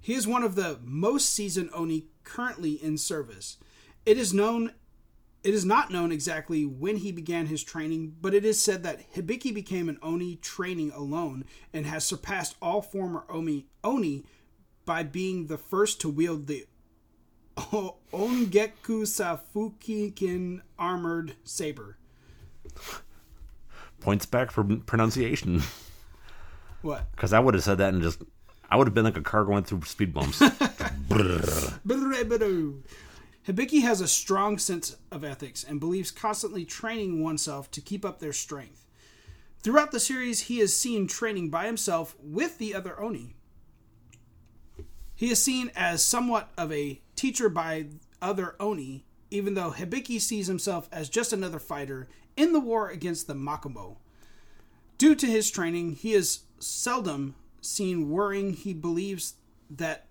He 0.00 0.14
is 0.14 0.26
one 0.26 0.42
of 0.42 0.54
the 0.54 0.78
most 0.82 1.30
seasoned 1.30 1.70
Oni 1.74 2.06
currently 2.24 2.72
in 2.72 2.98
service. 2.98 3.56
It 4.04 4.18
is 4.18 4.32
known 4.32 4.72
it 5.42 5.54
is 5.54 5.64
not 5.64 5.92
known 5.92 6.10
exactly 6.10 6.64
when 6.64 6.96
he 6.96 7.12
began 7.12 7.46
his 7.46 7.62
training, 7.62 8.16
but 8.20 8.34
it 8.34 8.44
is 8.44 8.60
said 8.60 8.82
that 8.82 9.12
Hibiki 9.14 9.54
became 9.54 9.88
an 9.88 9.98
Oni 10.02 10.36
training 10.36 10.90
alone 10.90 11.44
and 11.72 11.86
has 11.86 12.04
surpassed 12.04 12.56
all 12.60 12.82
former 12.82 13.24
Oni, 13.28 13.66
Oni 13.84 14.24
by 14.84 15.04
being 15.04 15.46
the 15.46 15.56
first 15.56 16.00
to 16.00 16.08
wield 16.08 16.48
the 16.48 16.66
Ongeku 17.56 19.06
Safukikin 19.06 20.62
armored 20.78 21.36
saber. 21.44 21.96
Points 24.00 24.26
back 24.26 24.50
for 24.50 24.64
pronunciation. 24.64 25.62
What? 26.82 27.10
Because 27.12 27.32
I 27.32 27.40
would 27.40 27.54
have 27.54 27.64
said 27.64 27.78
that 27.78 27.94
and 27.94 28.02
just, 28.02 28.22
I 28.70 28.76
would 28.76 28.86
have 28.86 28.94
been 28.94 29.04
like 29.04 29.16
a 29.16 29.22
car 29.22 29.44
going 29.44 29.64
through 29.64 29.82
speed 29.82 30.12
bumps. 30.12 30.40
Hibiki 33.46 33.82
has 33.82 34.00
a 34.00 34.08
strong 34.08 34.58
sense 34.58 34.96
of 35.10 35.24
ethics 35.24 35.64
and 35.64 35.78
believes 35.78 36.10
constantly 36.10 36.64
training 36.64 37.22
oneself 37.22 37.70
to 37.72 37.80
keep 37.80 38.04
up 38.04 38.18
their 38.18 38.32
strength. 38.32 38.84
Throughout 39.62 39.92
the 39.92 40.00
series, 40.00 40.42
he 40.42 40.60
is 40.60 40.76
seen 40.76 41.06
training 41.06 41.50
by 41.50 41.66
himself 41.66 42.16
with 42.20 42.58
the 42.58 42.74
other 42.74 43.00
Oni. 43.00 43.34
He 45.14 45.30
is 45.30 45.42
seen 45.42 45.70
as 45.74 46.02
somewhat 46.04 46.50
of 46.58 46.70
a 46.70 47.00
teacher 47.14 47.48
by 47.48 47.86
other 48.20 48.54
Oni, 48.60 49.04
even 49.30 49.54
though 49.54 49.70
Hibiki 49.70 50.20
sees 50.20 50.46
himself 50.46 50.88
as 50.92 51.08
just 51.08 51.32
another 51.32 51.58
fighter 51.58 52.08
in 52.36 52.52
the 52.52 52.60
war 52.60 52.90
against 52.90 53.26
the 53.26 53.34
Makomo. 53.34 53.96
Due 54.98 55.14
to 55.14 55.26
his 55.26 55.50
training, 55.50 55.92
he 55.92 56.14
is 56.14 56.40
seldom 56.58 57.34
seen 57.60 58.08
worrying. 58.10 58.52
He 58.54 58.72
believes 58.72 59.34
that 59.70 60.06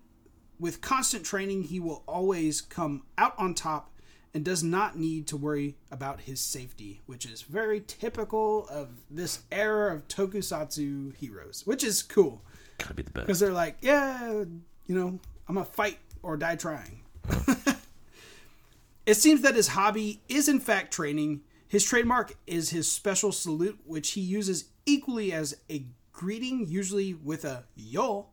with 0.58 0.80
constant 0.80 1.24
training, 1.24 1.64
he 1.64 1.80
will 1.80 2.02
always 2.06 2.60
come 2.60 3.02
out 3.18 3.34
on 3.38 3.54
top 3.54 3.90
and 4.32 4.44
does 4.44 4.62
not 4.62 4.98
need 4.98 5.26
to 5.28 5.36
worry 5.36 5.76
about 5.90 6.20
his 6.22 6.40
safety, 6.40 7.00
which 7.06 7.24
is 7.24 7.42
very 7.42 7.80
typical 7.80 8.68
of 8.68 8.88
this 9.10 9.40
era 9.50 9.94
of 9.94 10.06
tokusatsu 10.08 11.14
heroes, 11.16 11.62
which 11.64 11.82
is 11.82 12.02
cool 12.02 12.42
Gotta 12.78 12.94
be 12.94 13.02
the 13.02 13.10
best. 13.10 13.26
because 13.26 13.40
they're 13.40 13.52
like, 13.52 13.78
yeah, 13.80 14.44
you 14.86 14.94
know, 14.94 15.18
I'm 15.48 15.54
gonna 15.54 15.64
fight 15.64 15.98
or 16.22 16.36
die 16.36 16.56
trying. 16.56 17.00
it 19.06 19.14
seems 19.14 19.40
that 19.42 19.54
his 19.54 19.68
hobby 19.68 20.20
is 20.28 20.48
in 20.48 20.60
fact 20.60 20.92
training. 20.92 21.40
His 21.68 21.84
trademark 21.84 22.34
is 22.46 22.70
his 22.70 22.90
special 22.90 23.32
salute, 23.32 23.78
which 23.84 24.12
he 24.12 24.20
uses 24.20 24.66
equally 24.86 25.32
as 25.32 25.56
a 25.70 25.84
greeting, 26.12 26.66
usually 26.68 27.12
with 27.14 27.44
a 27.44 27.64
yo 27.74 28.26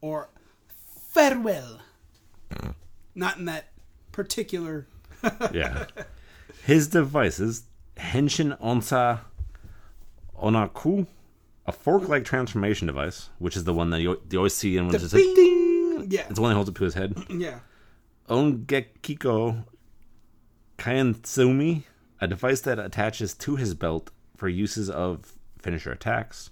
or 0.00 0.30
farewell. 1.12 1.80
Not 3.14 3.38
in 3.38 3.44
that 3.46 3.66
particular. 4.12 4.86
Yeah. 5.52 5.86
His 6.64 6.86
devices, 6.88 7.64
Henshin 7.96 8.56
Onsa 8.60 9.20
Onaku, 10.40 11.06
a 11.66 11.72
fork-like 11.72 12.24
transformation 12.24 12.86
device, 12.86 13.28
which 13.38 13.56
is 13.56 13.64
the 13.64 13.74
one 13.74 13.90
that 13.90 14.00
you, 14.00 14.20
you 14.30 14.38
always 14.38 14.54
see 14.54 14.76
in 14.76 14.86
when 14.86 14.94
it's 14.94 15.12
Bing! 15.12 15.34
ding. 15.34 16.06
Yeah, 16.10 16.26
It's 16.26 16.34
the 16.36 16.40
one 16.40 16.50
that 16.50 16.54
holds 16.54 16.70
it 16.70 16.76
to 16.76 16.84
his 16.84 16.94
head. 16.94 17.16
yeah. 17.28 17.60
Ongekiko 18.28 19.64
Kayansumi, 20.78 21.82
a 22.20 22.26
device 22.26 22.60
that 22.62 22.78
attaches 22.78 23.34
to 23.34 23.56
his 23.56 23.74
belt 23.74 24.10
for 24.36 24.48
uses 24.48 24.88
of 24.90 25.32
finisher 25.58 25.92
attacks. 25.92 26.50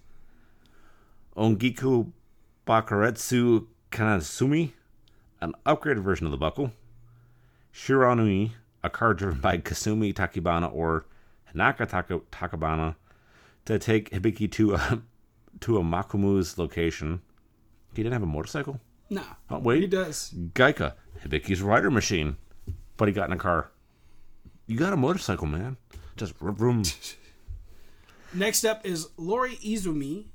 Ongiku 1.36 2.12
Bakaretsu 2.66 3.66
Kanasumi, 3.92 4.72
an 5.40 5.54
upgraded 5.64 6.02
version 6.02 6.26
of 6.26 6.30
the 6.32 6.36
buckle. 6.38 6.72
Shiranui, 7.72 8.52
a 8.82 8.90
car 8.90 9.14
driven 9.14 9.40
by 9.40 9.58
Kasumi 9.58 10.14
Takibana 10.14 10.72
or 10.72 11.06
Hanaka 11.54 11.88
Taka- 11.88 12.20
Takabana 12.32 12.96
to 13.66 13.78
take 13.78 14.10
Hibiki 14.10 14.50
to 14.52 14.74
a, 14.74 15.02
to 15.60 15.76
a 15.78 15.82
Makumu's 15.82 16.56
location. 16.58 17.20
He 17.94 18.02
didn't 18.02 18.14
have 18.14 18.22
a 18.22 18.26
motorcycle? 18.26 18.80
No. 19.10 19.22
Oh, 19.50 19.58
wait. 19.58 19.82
he 19.82 19.86
does. 19.86 20.34
Gaika, 20.54 20.94
Hibiki's 21.24 21.62
rider 21.62 21.90
machine. 21.90 22.36
But 22.96 23.08
he 23.08 23.14
got 23.14 23.28
in 23.28 23.32
a 23.34 23.38
car. 23.38 23.70
You 24.66 24.76
got 24.76 24.92
a 24.92 24.96
motorcycle, 24.96 25.46
man. 25.46 25.76
Just 26.16 26.34
vroom. 26.38 26.82
Next 28.34 28.64
up 28.64 28.84
is 28.84 29.06
Iori 29.18 29.58
Izumi. 29.60 30.26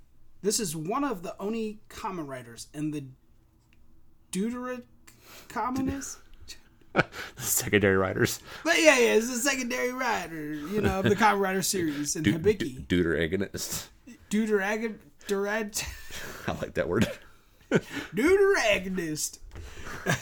This 0.42 0.60
is 0.60 0.76
one 0.76 1.04
of 1.04 1.22
the 1.22 1.36
Oni 1.40 1.80
common 1.90 2.26
writers 2.28 2.68
in 2.74 2.92
the 2.92 3.04
commoners. 5.50 6.18
secondary 7.38 7.98
riders. 7.98 8.40
But 8.64 8.80
yeah, 8.80 8.98
yeah, 8.98 9.14
it's 9.16 9.30
a 9.30 9.38
secondary 9.38 9.94
writer, 9.94 10.54
you 10.54 10.82
know, 10.82 11.00
of 11.00 11.06
the 11.06 11.16
common 11.16 11.42
writer 11.42 11.62
series. 11.62 12.16
And 12.16 12.26
Hibiki, 12.26 12.86
Duder 12.88 13.18
agonist. 13.18 13.88
Deuterag, 14.30 14.96
Durad, 15.28 15.86
I 16.48 16.54
like 16.54 16.74
that 16.76 16.88
word. 16.88 17.10
Deuteragonist. 17.70 19.40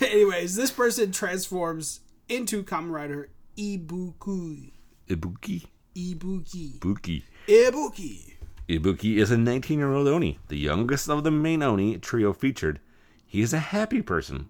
Anyways, 0.02 0.56
this 0.56 0.72
person 0.72 1.12
transforms 1.12 2.02
into 2.28 2.64
Kamen 2.64 2.92
Rider 2.92 3.30
Ibuki. 3.60 4.72
Ibuki. 5.10 5.68
Ibuki. 5.94 6.80
Ibuki. 6.80 7.24
Ibuki. 7.46 8.34
Ibuki 8.70 9.18
is 9.18 9.32
a 9.32 9.38
19 9.38 9.80
year 9.80 9.92
old 9.92 10.08
Oni, 10.08 10.40
the 10.48 10.58
youngest 10.58 11.10
of 11.10 11.26
the 11.26 11.32
main 11.32 11.62
Oni 11.62 11.98
trio 11.98 12.32
featured. 12.32 12.80
He 13.28 13.42
is 13.42 13.52
a 13.52 13.60
happy 13.60 14.02
person, 14.02 14.50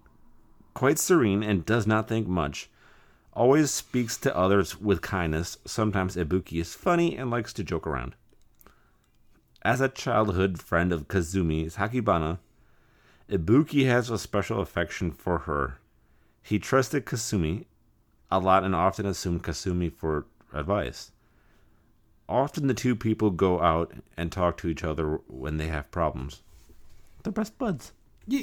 quite 0.74 1.00
serene, 1.00 1.42
and 1.42 1.66
does 1.66 1.88
not 1.88 2.06
think 2.06 2.28
much. 2.28 2.70
Always 3.32 3.72
speaks 3.72 4.16
to 4.18 4.36
others 4.36 4.80
with 4.80 5.02
kindness. 5.02 5.58
Sometimes 5.64 6.14
Ibuki 6.14 6.60
is 6.60 6.76
funny 6.76 7.16
and 7.16 7.32
likes 7.32 7.52
to 7.54 7.64
joke 7.64 7.88
around. 7.88 8.14
As 9.62 9.80
a 9.80 9.88
childhood 9.88 10.60
friend 10.60 10.92
of 10.92 11.08
Kazumi 11.08 11.66
Sakibana, 11.74 12.38
Ibuki 13.28 13.86
has 13.86 14.08
a 14.08 14.18
special 14.18 14.60
affection 14.60 15.10
for 15.10 15.38
her. 15.38 15.78
He 16.44 16.60
trusted 16.60 17.06
Kasumi 17.06 17.64
a 18.30 18.38
lot 18.38 18.64
and 18.64 18.74
often 18.74 19.06
assumed 19.06 19.42
Kasumi 19.42 19.92
for 19.92 20.26
advice. 20.52 21.10
Often 22.28 22.68
the 22.68 22.74
two 22.74 22.94
people 22.94 23.30
go 23.30 23.60
out 23.60 23.92
and 24.16 24.30
talk 24.30 24.56
to 24.58 24.68
each 24.68 24.84
other 24.84 25.20
when 25.26 25.56
they 25.56 25.66
have 25.66 25.90
problems. 25.90 26.42
They're 27.22 27.32
best 27.32 27.58
buds. 27.58 27.92
Yeah. 28.26 28.42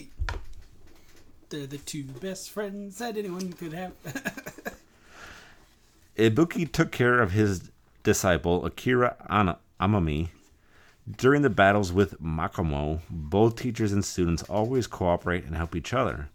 They're 1.49 1.67
the 1.67 1.77
two 1.77 2.03
best 2.03 2.51
friends 2.51 2.97
that 2.97 3.15
anyone 3.17 3.53
could 3.53 3.71
have. 3.73 3.93
Ibuki 6.17 6.69
took 6.69 6.91
care 6.91 7.21
of 7.21 7.31
his 7.31 7.71
disciple 8.03 8.65
Akira 8.65 9.15
Ana- 9.29 9.59
Amami 9.79 10.29
during 11.15 11.41
the 11.43 11.49
battles 11.49 11.93
with 11.93 12.21
Makomo. 12.21 12.99
Both 13.09 13.55
teachers 13.55 13.93
and 13.93 14.03
students 14.03 14.43
always 14.43 14.87
cooperate 14.87 15.45
and 15.45 15.55
help 15.55 15.75
each 15.75 15.93
other. 15.93 16.29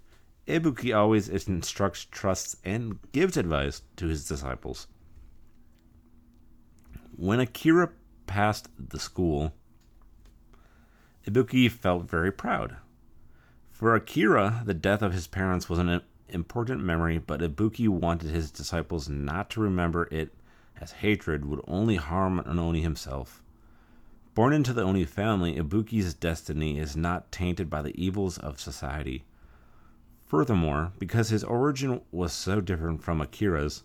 Ibuki 0.46 0.96
always 0.96 1.28
instructs, 1.28 2.04
trusts, 2.04 2.56
and 2.64 2.98
gives 3.12 3.36
advice 3.36 3.82
to 3.96 4.08
his 4.08 4.26
disciples. 4.26 4.88
When 7.16 7.38
Akira 7.38 7.90
passed 8.26 8.68
the 8.76 8.98
school, 8.98 9.52
Ibuki 11.26 11.70
felt 11.70 12.10
very 12.10 12.32
proud. 12.32 12.76
For 13.70 13.94
Akira, 13.94 14.62
the 14.64 14.74
death 14.74 15.02
of 15.02 15.12
his 15.12 15.28
parents 15.28 15.68
was 15.68 15.78
an 15.78 16.02
important 16.28 16.82
memory, 16.82 17.18
but 17.18 17.40
Ibuki 17.40 17.88
wanted 17.88 18.30
his 18.30 18.50
disciples 18.50 19.08
not 19.08 19.50
to 19.50 19.60
remember 19.60 20.08
it, 20.10 20.34
as 20.80 20.92
hatred 20.92 21.44
would 21.44 21.60
only 21.68 21.96
harm 21.96 22.42
Oni 22.44 22.80
himself. 22.80 23.42
Born 24.34 24.52
into 24.52 24.72
the 24.72 24.82
Oni 24.82 25.04
family, 25.04 25.56
Ibuki's 25.56 26.14
destiny 26.14 26.78
is 26.78 26.96
not 26.96 27.30
tainted 27.30 27.70
by 27.70 27.82
the 27.82 28.02
evils 28.02 28.38
of 28.38 28.58
society. 28.58 29.24
Furthermore, 30.32 30.94
because 30.98 31.28
his 31.28 31.44
origin 31.44 32.00
was 32.10 32.32
so 32.32 32.62
different 32.62 33.02
from 33.02 33.20
Akira's, 33.20 33.82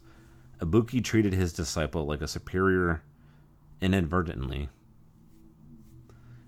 Ibuki 0.62 1.04
treated 1.04 1.34
his 1.34 1.52
disciple 1.52 2.06
like 2.06 2.22
a 2.22 2.28
superior 2.28 3.02
inadvertently. 3.82 4.70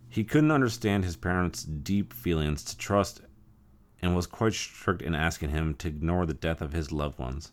He 0.08 0.24
couldn't 0.24 0.54
understand 0.54 1.04
his 1.04 1.18
parents' 1.18 1.64
deep 1.66 2.14
feelings 2.14 2.64
to 2.64 2.78
trust 2.78 3.24
and 4.02 4.16
was 4.16 4.26
quite 4.26 4.54
strict 4.54 5.02
in 5.02 5.14
asking 5.14 5.50
him 5.50 5.74
to 5.74 5.90
ignore 5.90 6.26
the 6.26 6.34
death 6.34 6.62
of 6.62 6.72
his 6.72 6.94
loved 6.94 7.20
ones. 7.20 7.52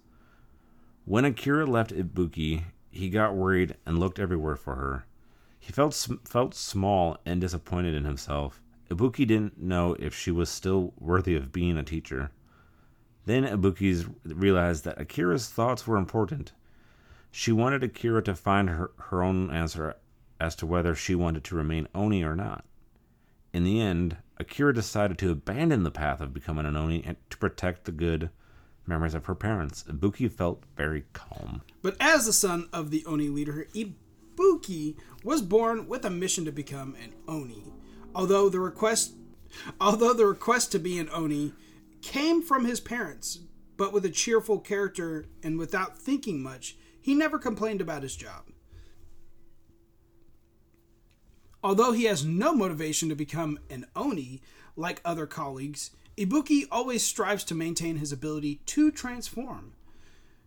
When 1.04 1.24
Akira 1.24 1.66
left 1.66 1.92
Ibuki, 1.92 2.62
he 2.92 3.10
got 3.10 3.34
worried 3.34 3.74
and 3.84 3.98
looked 3.98 4.20
everywhere 4.20 4.54
for 4.54 4.76
her. 4.76 5.06
He 5.58 5.72
felt 5.72 5.94
felt 6.24 6.54
small 6.54 7.18
and 7.26 7.40
disappointed 7.40 7.96
in 7.96 8.04
himself. 8.04 8.62
Ibuki 8.88 9.26
didn't 9.26 9.60
know 9.60 9.96
if 9.98 10.14
she 10.14 10.30
was 10.30 10.48
still 10.48 10.94
worthy 10.96 11.34
of 11.34 11.50
being 11.50 11.76
a 11.76 11.82
teacher. 11.82 12.30
Then 13.26 13.44
Ibuki 13.44 14.08
realized 14.24 14.84
that 14.84 15.00
Akira's 15.00 15.48
thoughts 15.48 15.86
were 15.86 15.96
important. 15.96 16.52
She 17.30 17.52
wanted 17.52 17.82
Akira 17.82 18.22
to 18.22 18.34
find 18.34 18.70
her, 18.70 18.92
her 18.96 19.22
own 19.22 19.50
answer 19.50 19.96
as 20.40 20.54
to 20.56 20.66
whether 20.66 20.94
she 20.94 21.14
wanted 21.14 21.44
to 21.44 21.56
remain 21.56 21.88
Oni 21.94 22.22
or 22.22 22.36
not. 22.36 22.64
In 23.52 23.64
the 23.64 23.80
end, 23.80 24.16
Akira 24.38 24.72
decided 24.72 25.18
to 25.18 25.32
abandon 25.32 25.82
the 25.82 25.90
path 25.90 26.20
of 26.20 26.32
becoming 26.32 26.66
an 26.66 26.76
Oni 26.76 27.02
and 27.04 27.16
to 27.30 27.36
protect 27.36 27.84
the 27.84 27.92
good 27.92 28.30
memories 28.86 29.14
of 29.14 29.26
her 29.26 29.34
parents. 29.34 29.84
Ibuki 29.88 30.30
felt 30.30 30.62
very 30.76 31.04
calm. 31.12 31.62
But 31.82 31.96
as 31.98 32.26
the 32.26 32.32
son 32.32 32.68
of 32.72 32.90
the 32.90 33.04
Oni 33.06 33.28
leader, 33.28 33.66
Ibuki 33.74 34.96
was 35.24 35.42
born 35.42 35.88
with 35.88 36.04
a 36.04 36.10
mission 36.10 36.44
to 36.44 36.52
become 36.52 36.94
an 37.02 37.12
Oni. 37.26 37.72
Although 38.14 38.48
the 38.48 38.60
request 38.60 39.14
although 39.80 40.12
the 40.12 40.26
request 40.26 40.70
to 40.72 40.78
be 40.78 40.98
an 40.98 41.08
Oni 41.12 41.52
came 42.06 42.40
from 42.40 42.64
his 42.64 42.78
parents, 42.78 43.40
but 43.76 43.92
with 43.92 44.04
a 44.04 44.10
cheerful 44.10 44.60
character 44.60 45.26
and 45.42 45.58
without 45.58 45.98
thinking 45.98 46.40
much, 46.40 46.76
he 47.02 47.14
never 47.16 47.36
complained 47.36 47.80
about 47.80 48.04
his 48.04 48.14
job. 48.14 48.44
Although 51.64 51.90
he 51.90 52.04
has 52.04 52.24
no 52.24 52.54
motivation 52.54 53.08
to 53.08 53.16
become 53.16 53.58
an 53.68 53.86
Oni 53.96 54.40
like 54.76 55.00
other 55.04 55.26
colleagues, 55.26 55.90
Ibuki 56.16 56.68
always 56.70 57.02
strives 57.02 57.42
to 57.44 57.56
maintain 57.56 57.96
his 57.96 58.12
ability 58.12 58.60
to 58.66 58.92
transform. 58.92 59.72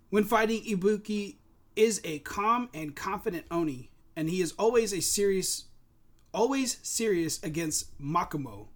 When 0.09 0.23
fighting, 0.23 0.63
Ibuki 0.63 1.35
is 1.75 1.99
a 2.05 2.19
calm 2.19 2.69
and 2.73 2.95
confident 2.95 3.45
Oni, 3.51 3.91
and 4.15 4.29
he 4.29 4.39
is 4.41 4.53
always 4.53 4.93
a 4.93 5.01
serious 5.01 5.65
always 6.33 6.77
serious 6.83 7.43
against 7.43 7.99
Makomo. 7.99 8.67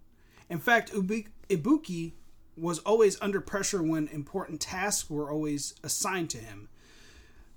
In 0.50 0.58
fact, 0.58 0.92
Ibuki 0.92 2.12
was 2.56 2.78
always 2.80 3.20
under 3.20 3.40
pressure 3.40 3.82
when 3.82 4.08
important 4.08 4.60
tasks 4.60 5.10
were 5.10 5.30
always 5.30 5.74
assigned 5.82 6.30
to 6.30 6.38
him. 6.38 6.68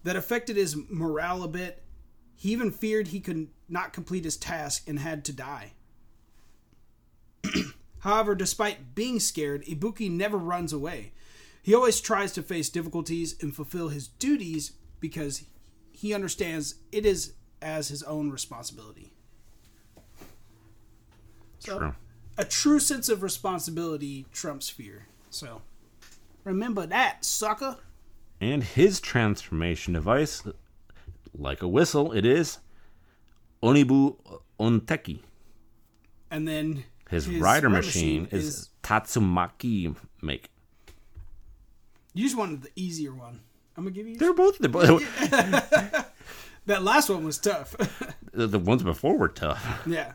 That 0.03 0.15
affected 0.15 0.55
his 0.55 0.77
morale 0.89 1.43
a 1.43 1.47
bit 1.47 1.83
he 2.37 2.51
even 2.51 2.71
feared 2.71 3.07
he 3.07 3.19
could 3.19 3.47
not 3.67 3.93
complete 3.93 4.23
his 4.23 4.37
task 4.37 4.87
and 4.87 4.99
had 4.99 5.25
to 5.25 5.33
die. 5.33 5.73
However, 7.99 8.35
despite 8.35 8.93
being 8.93 9.19
scared, 9.19 9.65
Ibuki 9.65 10.09
never 10.09 10.37
runs 10.37 10.71
away. 10.71 11.13
He 11.63 11.73
always 11.73 11.99
tries 11.99 12.31
to 12.33 12.43
face 12.43 12.69
difficulties 12.69 13.35
and 13.41 13.55
fulfill 13.55 13.89
his 13.89 14.07
duties 14.07 14.73
because 14.99 15.45
he 15.91 16.13
understands 16.13 16.75
it 16.91 17.07
is 17.07 17.33
as 17.59 17.87
his 17.87 18.03
own 18.03 18.29
responsibility. 18.29 19.11
So, 21.57 21.79
true. 21.79 21.95
A 22.37 22.45
true 22.45 22.79
sense 22.79 23.09
of 23.09 23.23
responsibility 23.23 24.25
trumps 24.31 24.69
fear. 24.69 25.07
So, 25.29 25.61
remember 26.43 26.85
that, 26.85 27.25
sucker. 27.25 27.77
And 28.39 28.63
his 28.63 28.99
transformation 28.99 29.93
device 29.93 30.43
like 31.35 31.61
a 31.61 31.67
whistle, 31.67 32.11
it 32.11 32.25
is 32.25 32.59
Onibu 33.63 34.17
Onteki. 34.59 35.19
And 36.29 36.47
then 36.47 36.83
his, 37.09 37.25
his 37.25 37.39
rider 37.39 37.69
machine, 37.69 38.23
machine 38.23 38.37
is, 38.37 38.47
is, 38.47 38.69
Tatsumaki 38.83 39.95
make. 40.21 40.49
You 42.13 42.23
just 42.23 42.37
wanted 42.37 42.63
the 42.63 42.71
easier 42.75 43.13
one. 43.13 43.41
I'm 43.75 43.83
gonna 43.83 43.91
give 43.91 44.07
you. 44.07 44.17
They're 44.17 44.33
both 44.33 44.57
the 44.57 44.69
both. 44.69 45.03
that 46.65 46.83
last 46.83 47.09
one 47.09 47.23
was 47.23 47.37
tough. 47.37 47.75
the, 48.33 48.47
the, 48.47 48.59
ones 48.59 48.83
before 48.83 49.17
were 49.17 49.27
tough. 49.27 49.83
Yeah. 49.85 50.13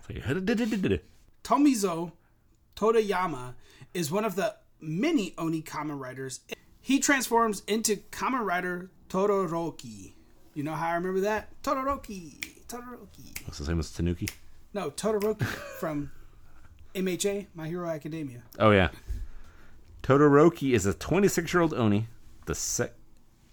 Tomizo 1.45 2.13
Todayama 2.77 3.55
is 3.95 4.11
one 4.11 4.25
of 4.25 4.37
the 4.37 4.55
many 4.81 5.35
Oni 5.39 5.63
Kamen 5.63 5.99
Riders. 5.99 6.41
He 6.81 6.99
transforms 6.99 7.63
into 7.67 7.97
Kamen 7.97 8.45
Rider 8.45 8.91
Todoroki. 9.09 10.13
You 10.55 10.63
know 10.63 10.75
how 10.75 10.89
I 10.91 10.95
remember 10.95 11.21
that? 11.21 11.63
Todoroki. 11.63 12.39
Todoroki. 12.67 13.47
What's 13.47 13.59
the 13.59 13.65
same 13.65 13.79
as 13.79 13.91
Tanuki? 13.91 14.29
No, 14.75 14.91
Todoroki 14.91 15.45
from 15.81 16.11
MHA, 16.95 17.47
My 17.55 17.69
Hero 17.69 17.89
Academia. 17.89 18.43
Oh 18.59 18.71
yeah. 18.71 18.89
Todoroki 20.03 20.73
is 20.73 20.87
a 20.87 20.95
26-year-old 20.95 21.75
Oni, 21.75 22.09
the 22.47 22.55
sec 22.55 22.93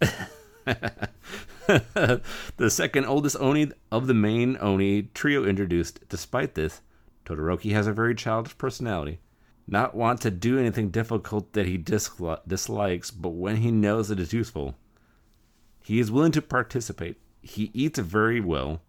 the 2.56 2.70
second 2.70 3.04
oldest 3.04 3.36
Oni 3.38 3.70
of 3.92 4.06
the 4.06 4.14
main 4.14 4.56
Oni 4.60 5.02
trio 5.14 5.44
introduced. 5.44 6.00
Despite 6.08 6.54
this, 6.54 6.80
Todoroki 7.24 7.72
has 7.72 7.86
a 7.86 7.92
very 7.92 8.14
childish 8.14 8.56
personality. 8.58 9.20
Not 9.66 9.94
want 9.94 10.20
to 10.22 10.30
do 10.30 10.58
anything 10.58 10.90
difficult 10.90 11.52
that 11.52 11.66
he 11.66 11.76
dislikes, 11.76 13.10
but 13.10 13.28
when 13.30 13.56
he 13.56 13.70
knows 13.70 14.10
it 14.10 14.18
is 14.18 14.32
useful, 14.32 14.74
he 15.84 16.00
is 16.00 16.10
willing 16.10 16.32
to 16.32 16.42
participate. 16.42 17.18
He 17.40 17.70
eats 17.72 17.98
very 17.98 18.40
well, 18.40 18.80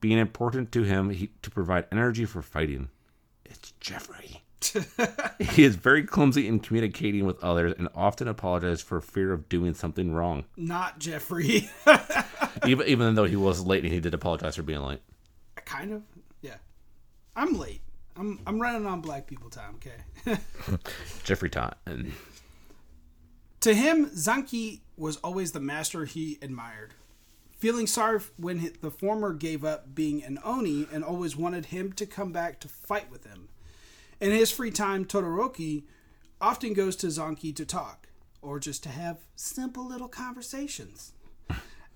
being 0.00 0.18
important 0.18 0.70
to 0.72 0.84
him 0.84 1.10
he, 1.10 1.30
to 1.42 1.50
provide 1.50 1.86
energy 1.90 2.24
for 2.24 2.40
fighting. 2.42 2.88
It's 3.44 3.72
Jeffrey. 3.80 4.42
he 5.38 5.64
is 5.64 5.76
very 5.76 6.02
clumsy 6.04 6.48
in 6.48 6.60
communicating 6.60 7.24
with 7.24 7.42
others 7.42 7.74
and 7.78 7.88
often 7.94 8.28
apologizes 8.28 8.82
for 8.82 9.00
fear 9.00 9.32
of 9.32 9.48
doing 9.48 9.74
something 9.74 10.12
wrong. 10.12 10.44
Not 10.56 10.98
Jeffrey. 10.98 11.70
even 12.66 12.86
even 12.86 13.14
though 13.14 13.24
he 13.24 13.36
was 13.36 13.64
late 13.64 13.84
and 13.84 13.92
he 13.92 14.00
did 14.00 14.14
apologize 14.14 14.56
for 14.56 14.62
being 14.62 14.82
late. 14.82 15.00
Kind 15.64 15.92
of. 15.92 16.02
Yeah. 16.40 16.56
I'm 17.38 17.56
late. 17.56 17.82
I'm 18.16 18.40
I'm 18.48 18.60
running 18.60 18.84
on 18.84 19.00
black 19.00 19.28
people 19.28 19.48
time, 19.48 19.76
okay? 19.76 20.40
Jeffrey 21.22 21.48
time. 21.48 21.72
To 23.60 23.74
him, 23.74 24.06
Zanki 24.06 24.80
was 24.96 25.18
always 25.18 25.52
the 25.52 25.60
master 25.60 26.04
he 26.04 26.38
admired. 26.42 26.94
Feeling 27.52 27.86
sorry 27.86 28.20
when 28.36 28.72
the 28.80 28.90
former 28.90 29.32
gave 29.32 29.64
up 29.64 29.94
being 29.94 30.24
an 30.24 30.40
Oni 30.44 30.88
and 30.92 31.04
always 31.04 31.36
wanted 31.36 31.66
him 31.66 31.92
to 31.92 32.06
come 32.06 32.32
back 32.32 32.58
to 32.60 32.68
fight 32.68 33.08
with 33.08 33.24
him. 33.24 33.48
In 34.20 34.32
his 34.32 34.50
free 34.50 34.72
time, 34.72 35.04
Todoroki 35.04 35.84
often 36.40 36.72
goes 36.72 36.96
to 36.96 37.06
Zanki 37.06 37.54
to 37.54 37.64
talk, 37.64 38.08
or 38.42 38.58
just 38.58 38.82
to 38.82 38.88
have 38.88 39.18
simple 39.36 39.86
little 39.86 40.08
conversations. 40.08 41.12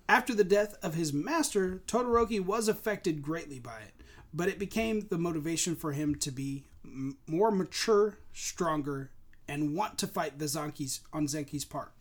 After 0.09 0.35
the 0.35 0.45
death 0.45 0.77
of 0.83 0.95
his 0.95 1.13
master, 1.13 1.83
Todoroki 1.89 2.39
was 2.39 2.69
affected 2.69 3.23
greatly 3.23 3.59
by 3.59 3.81
it, 3.81 4.02
but 4.35 4.49
it 4.49 4.59
became 4.59 5.07
the 5.11 5.19
motivation 5.19 5.77
for 5.77 5.93
him 5.93 6.15
to 6.17 6.31
be 6.31 6.65
m- 6.85 7.19
more 7.27 7.51
mature, 7.51 8.19
stronger, 8.33 9.11
and 9.49 9.77
want 9.77 9.99
to 9.99 10.07
fight 10.07 10.39
the 10.39 10.47
Zanki's 10.47 11.01
on 11.13 11.27
Zenki's 11.27 11.65
part. 11.65 11.93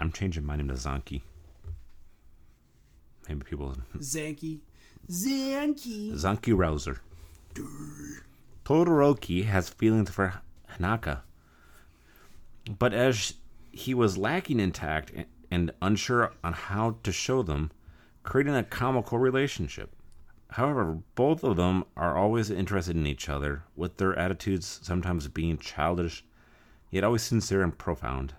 I'm 0.00 0.12
changing 0.12 0.44
my 0.44 0.56
name 0.56 0.68
to 0.68 0.74
Zanki. 0.74 1.22
Maybe 3.28 3.44
people. 3.44 3.74
Zanki. 3.98 4.60
Zanki. 5.10 6.12
Zanki 6.12 6.56
Rouser. 6.56 7.00
Todoroki 8.64 9.44
has 9.44 9.68
feelings 9.68 10.10
for 10.10 10.40
Hanaka. 10.74 11.20
But 12.78 12.92
as 12.92 13.34
he 13.72 13.94
was 13.94 14.18
lacking 14.18 14.60
in 14.60 14.72
tact 14.72 15.12
and 15.50 15.72
unsure 15.80 16.32
on 16.44 16.52
how 16.52 16.96
to 17.02 17.12
show 17.12 17.42
them, 17.42 17.70
creating 18.22 18.54
a 18.54 18.62
comical 18.62 19.18
relationship. 19.18 19.94
However, 20.52 21.02
both 21.14 21.44
of 21.44 21.56
them 21.56 21.84
are 21.96 22.16
always 22.16 22.50
interested 22.50 22.96
in 22.96 23.06
each 23.06 23.28
other, 23.28 23.64
with 23.76 23.98
their 23.98 24.18
attitudes 24.18 24.80
sometimes 24.82 25.28
being 25.28 25.58
childish, 25.58 26.24
yet 26.90 27.04
always 27.04 27.22
sincere 27.22 27.62
and 27.62 27.76
profound. 27.76 28.34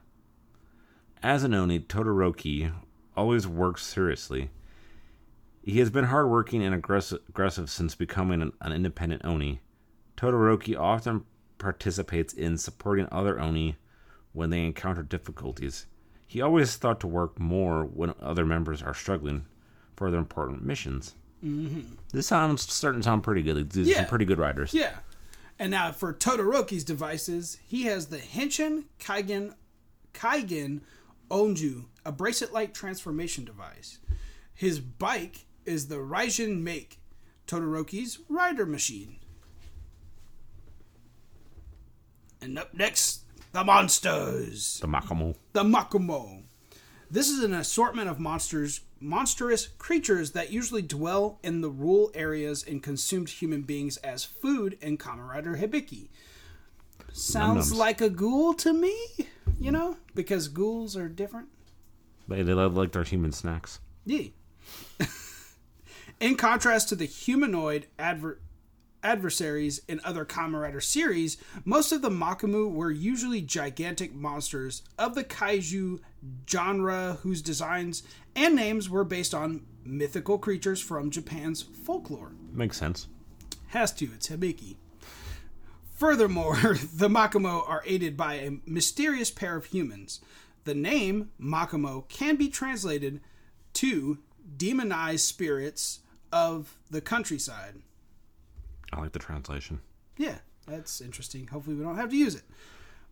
As 1.22 1.44
an 1.44 1.54
Oni, 1.54 1.80
Todoroki 1.80 2.74
always 3.16 3.48
works 3.48 3.86
seriously. 3.86 4.50
He 5.62 5.80
has 5.80 5.90
been 5.90 6.06
hardworking 6.06 6.64
and 6.64 6.74
aggressive, 6.74 7.20
aggressive 7.30 7.70
since 7.70 7.94
becoming 7.94 8.42
an, 8.42 8.54
an 8.62 8.72
independent 8.74 9.24
Oni. 9.24 9.60
Todoroki 10.18 10.76
often 10.76 11.26
participates 11.58 12.34
in 12.34 12.58
supporting 12.58 13.08
other 13.12 13.40
Oni 13.40 13.78
when 14.34 14.50
they 14.50 14.66
encounter 14.66 15.04
difficulties. 15.04 15.86
He 16.26 16.42
always 16.42 16.76
thought 16.76 17.00
to 17.02 17.08
work 17.08 17.40
more 17.40 17.84
when 17.86 18.14
other 18.20 18.46
members 18.46 18.82
are 18.82 18.94
struggling 18.94 19.46
for 19.96 20.10
their 20.10 20.20
important 20.20 20.64
missions. 20.64 21.16
Mm-hmm. 21.44 21.96
This 22.12 22.28
sounds 22.28 22.72
starting 22.72 23.02
to 23.02 23.06
sound 23.06 23.24
pretty 23.24 23.42
good. 23.42 23.70
These 23.70 23.92
are 23.92 23.94
some 23.96 24.06
pretty 24.06 24.26
good 24.26 24.40
riders. 24.40 24.74
Yeah. 24.74 24.98
And 25.58 25.72
now 25.72 25.92
for 25.92 26.14
Todoroki's 26.14 26.84
devices, 26.84 27.58
he 27.66 27.84
has 27.84 28.08
the 28.08 28.18
Henshin 28.18 28.86
Kaigen 29.00 29.54
Kaigen 30.14 30.82
Onju, 31.30 31.86
a 32.06 32.12
bracelet-like 32.12 32.74
transformation 32.74 33.46
device. 33.46 34.00
His 34.54 34.80
bike 34.80 35.46
is 35.66 35.88
the 35.88 35.98
Raijin 35.98 36.62
Make, 36.62 37.00
Todoroki's 37.48 38.20
rider 38.28 38.66
machine. 38.66 39.18
And 42.42 42.58
up 42.58 42.74
next, 42.74 43.24
the 43.52 43.64
monsters 43.64 44.80
The 44.80 44.88
Makamo. 44.88 45.36
the 45.54 45.64
Makumo. 45.64 46.44
This 47.12 47.30
is 47.30 47.44
an 47.44 47.54
assortment 47.54 48.10
of 48.10 48.20
monsters, 48.20 48.82
monstrous 49.02 49.68
creatures 49.68 50.32
that 50.32 50.52
usually 50.52 50.82
dwell 50.82 51.40
in 51.44 51.62
the 51.62 51.70
rural 51.70 52.12
areas 52.14 52.64
and 52.68 52.84
consumed 52.84 53.30
human 53.30 53.62
beings 53.62 53.98
as 53.98 54.24
food 54.24 54.78
in 54.82 54.98
Kamen 54.98 55.28
Rider 55.28 55.58
Hibiki. 55.58 56.10
Sounds 57.12 57.72
Num-nums. 57.72 57.80
like 57.80 58.02
a 58.02 58.10
ghoul 58.10 58.54
to 58.56 58.74
me, 58.74 58.96
you 59.60 59.72
know, 59.72 59.98
because 60.16 60.48
ghouls 60.48 60.96
are 60.96 61.08
different. 61.10 61.48
They, 62.28 62.44
they 62.44 62.54
love 62.54 62.76
like 62.78 62.92
their 62.92 63.04
human 63.04 63.32
snacks. 63.32 63.80
Yeah. 64.06 64.28
in 66.20 66.36
contrast 66.36 66.90
to 66.90 66.96
the 66.96 67.06
humanoid 67.06 67.88
adver- 67.98 68.40
adversaries 69.04 69.82
in 69.88 70.02
other 70.04 70.26
Kamen 70.26 70.62
Rider 70.62 70.82
series, 70.82 71.38
most 71.66 71.92
of 71.92 72.02
the 72.02 72.10
Makamu 72.10 72.72
were 72.72 72.92
usually 72.92 73.42
gigantic 73.42 74.14
monsters 74.14 74.82
of 74.98 75.16
the 75.16 75.24
kaiju 75.24 76.00
genre 76.50 77.18
whose 77.22 77.42
designs 77.42 78.04
and 78.36 78.56
names 78.56 78.90
were 78.90 79.04
based 79.04 79.34
on 79.34 79.66
mythical 79.84 80.38
creatures 80.38 80.82
from 80.82 81.10
Japan's 81.10 81.62
folklore. 81.62 82.32
Makes 82.52 82.78
sense. 82.78 83.08
Has 83.68 83.92
to, 83.94 84.06
it's 84.06 84.30
Hibiki. 84.30 84.76
Furthermore, 85.96 86.56
the 86.94 87.10
Makamo 87.10 87.68
are 87.68 87.84
aided 87.86 88.16
by 88.16 88.36
a 88.36 88.60
mysterious 88.66 89.32
pair 89.32 89.56
of 89.56 89.66
humans. 89.66 90.20
The 90.64 90.76
name 90.76 91.32
Makamo 91.42 92.08
can 92.10 92.36
be 92.36 92.50
translated 92.50 93.22
to 93.74 94.20
demonized 94.58 95.26
spirits 95.26 96.00
of 96.32 96.78
the 96.90 97.02
countryside. 97.02 97.76
I 98.92 99.00
like 99.02 99.12
the 99.12 99.20
translation. 99.20 99.82
Yeah, 100.18 100.38
that's 100.68 101.02
interesting. 101.02 101.48
Hopefully, 101.48 101.76
we 101.76 101.84
don't 101.84 101.98
have 101.98 102.10
to 102.10 102.18
use 102.18 102.36
it. 102.36 102.44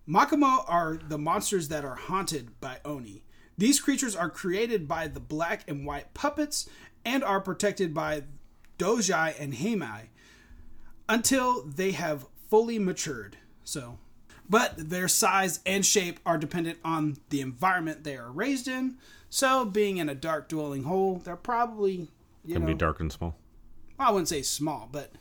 Makamo 0.08 0.63
are 0.68 1.00
the 1.08 1.18
monsters 1.18 1.68
that 1.68 1.84
are 1.84 1.96
haunted 1.96 2.60
by 2.62 2.78
Oni. 2.86 3.24
These 3.58 3.80
creatures 3.80 4.16
are 4.16 4.30
created 4.30 4.88
by 4.88 5.08
the 5.08 5.20
black 5.20 5.63
and 5.68 5.86
white 5.86 6.13
puppets 6.13 6.70
and 7.04 7.24
are 7.24 7.42
protected 7.42 7.94
by 7.94 8.24
Dojai 8.78 9.34
and 9.40 9.54
Heimai 9.54 10.08
until 11.10 11.63
they 11.63 11.92
have 11.92 12.26
fully 12.50 12.80
matured. 12.80 13.38
So, 13.63 13.98
but 14.50 14.74
their 14.78 15.08
size 15.08 15.60
and 15.66 15.86
shape 15.86 16.20
are 16.26 16.38
dependent 16.38 16.80
on 16.84 17.18
the 17.30 17.42
environment 17.42 18.04
they 18.04 18.16
are 18.16 18.32
raised 18.32 18.68
in. 18.68 18.98
So, 19.30 19.66
being 19.66 19.98
in 19.98 20.08
a 20.08 20.16
dark 20.16 20.48
dwelling 20.48 20.84
hole, 20.84 21.22
they're 21.24 21.36
probably 21.36 22.10
you 22.46 22.54
Can 22.54 22.62
know 22.62 22.68
be 22.68 22.74
dark 22.74 23.00
and 23.00 23.12
small. 23.12 23.36
I 24.00 24.12
wouldn't 24.12 24.30
say 24.30 24.42
small, 24.42 24.88
but 24.90 25.12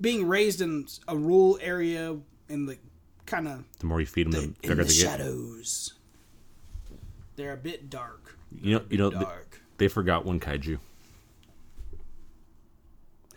being 0.00 0.26
raised 0.26 0.60
in 0.60 0.86
a 1.08 1.16
rural 1.16 1.58
area 1.62 2.16
in 2.48 2.66
the 2.66 2.78
kind 3.26 3.48
of 3.48 3.64
The 3.78 3.86
more 3.86 4.00
you 4.00 4.06
feed 4.06 4.30
them, 4.30 4.32
the 4.32 4.42
in 4.42 4.56
bigger 4.62 4.74
the 4.76 4.82
they 4.84 4.88
get. 4.88 4.94
shadows, 4.94 5.94
they're 7.36 7.52
a 7.52 7.56
bit 7.56 7.90
dark. 7.90 8.36
You 8.60 8.76
know, 8.76 8.84
you 8.88 8.98
know, 8.98 9.10
Dark. 9.10 9.60
they 9.78 9.88
forgot 9.88 10.24
one 10.24 10.38
kaiju. 10.40 10.78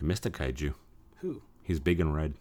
They 0.00 0.06
missed 0.06 0.24
a 0.26 0.30
kaiju. 0.30 0.72
Who? 1.20 1.42
He's 1.62 1.80
big 1.80 2.00
and 2.00 2.14
red. 2.14 2.34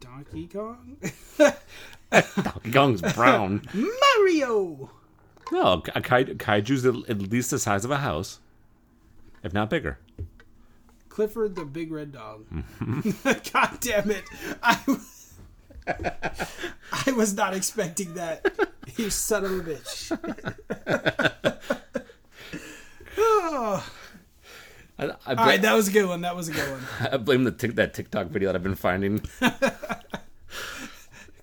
Donkey 0.00 0.46
Kong? 0.48 0.96
Donkey 2.10 2.70
Kong's 2.72 3.00
brown. 3.14 3.62
Mario. 3.74 4.90
no, 5.52 5.82
a 5.94 6.00
kai- 6.00 6.24
kaiju's 6.24 6.84
at 6.84 6.94
at 7.08 7.30
least 7.30 7.50
the 7.50 7.58
size 7.58 7.84
of 7.84 7.90
a 7.90 7.98
house, 7.98 8.40
if 9.42 9.52
not 9.54 9.70
bigger. 9.70 9.98
Clifford 11.12 11.54
the 11.56 11.66
Big 11.66 11.92
Red 11.92 12.10
Dog. 12.10 12.46
God 13.52 13.78
damn 13.82 14.10
it! 14.10 14.24
I, 14.62 14.80
I 17.06 17.12
was 17.12 17.34
not 17.34 17.52
expecting 17.52 18.14
that. 18.14 18.50
You 18.96 19.10
son 19.10 19.44
of 19.44 19.50
a 19.50 19.62
bitch. 19.62 20.10
oh. 23.18 23.92
I, 24.98 25.04
I, 25.04 25.08
All 25.08 25.16
bla- 25.34 25.44
right, 25.44 25.60
that 25.60 25.74
was 25.74 25.88
a 25.88 25.92
good 25.92 26.08
one. 26.08 26.22
That 26.22 26.34
was 26.34 26.48
a 26.48 26.52
good 26.52 26.70
one. 26.70 26.80
I 27.12 27.18
blame 27.18 27.44
the 27.44 27.52
tic- 27.52 27.74
that 27.74 27.92
TikTok 27.92 28.28
video 28.28 28.48
that 28.48 28.56
I've 28.56 28.62
been 28.62 28.74
finding. 28.74 29.20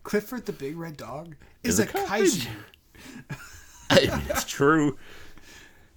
Clifford 0.01 0.47
the 0.47 0.51
Big 0.51 0.77
Red 0.77 0.97
Dog 0.97 1.35
is, 1.63 1.77
Is 1.77 1.81
a 1.81 1.83
a 1.83 2.07
kaiju. 2.07 2.47
I 3.91 3.99
mean, 3.99 4.21
it's 4.29 4.45
true. 4.45 4.97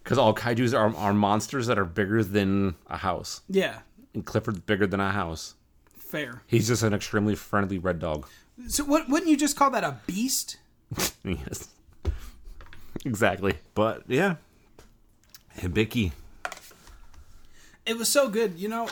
Because 0.03 0.19
all 0.19 0.35
kaijus 0.35 0.77
are, 0.79 0.95
are 0.97 1.13
monsters 1.15 1.67
that 1.69 1.79
are 1.79 1.85
bigger 1.85 2.25
than 2.25 2.75
a 2.89 2.97
house. 2.99 3.43
Yeah, 3.49 3.81
And 4.15 4.25
Clifford's 4.25 4.61
bigger 4.61 4.87
than 4.87 5.01
a 5.01 5.11
house. 5.13 5.55
fair. 5.97 6.43
He's 6.47 6.69
just 6.69 6.83
an 6.83 6.93
extremely 6.93 7.35
friendly 7.35 7.79
red 7.79 7.99
dog. 8.01 8.27
So, 8.69 8.85
what, 8.85 9.09
wouldn't 9.09 9.31
you 9.31 9.37
just 9.37 9.57
call 9.57 9.71
that 9.71 9.85
a 9.85 9.99
beast? 10.07 10.57
Yes. 11.25 11.69
Exactly. 13.05 13.55
But 13.75 14.03
yeah. 14.09 14.37
Hibiki. 15.59 16.13
It 17.87 17.97
was 17.99 18.09
so 18.09 18.29
good. 18.29 18.59
You 18.59 18.69
know, 18.69 18.89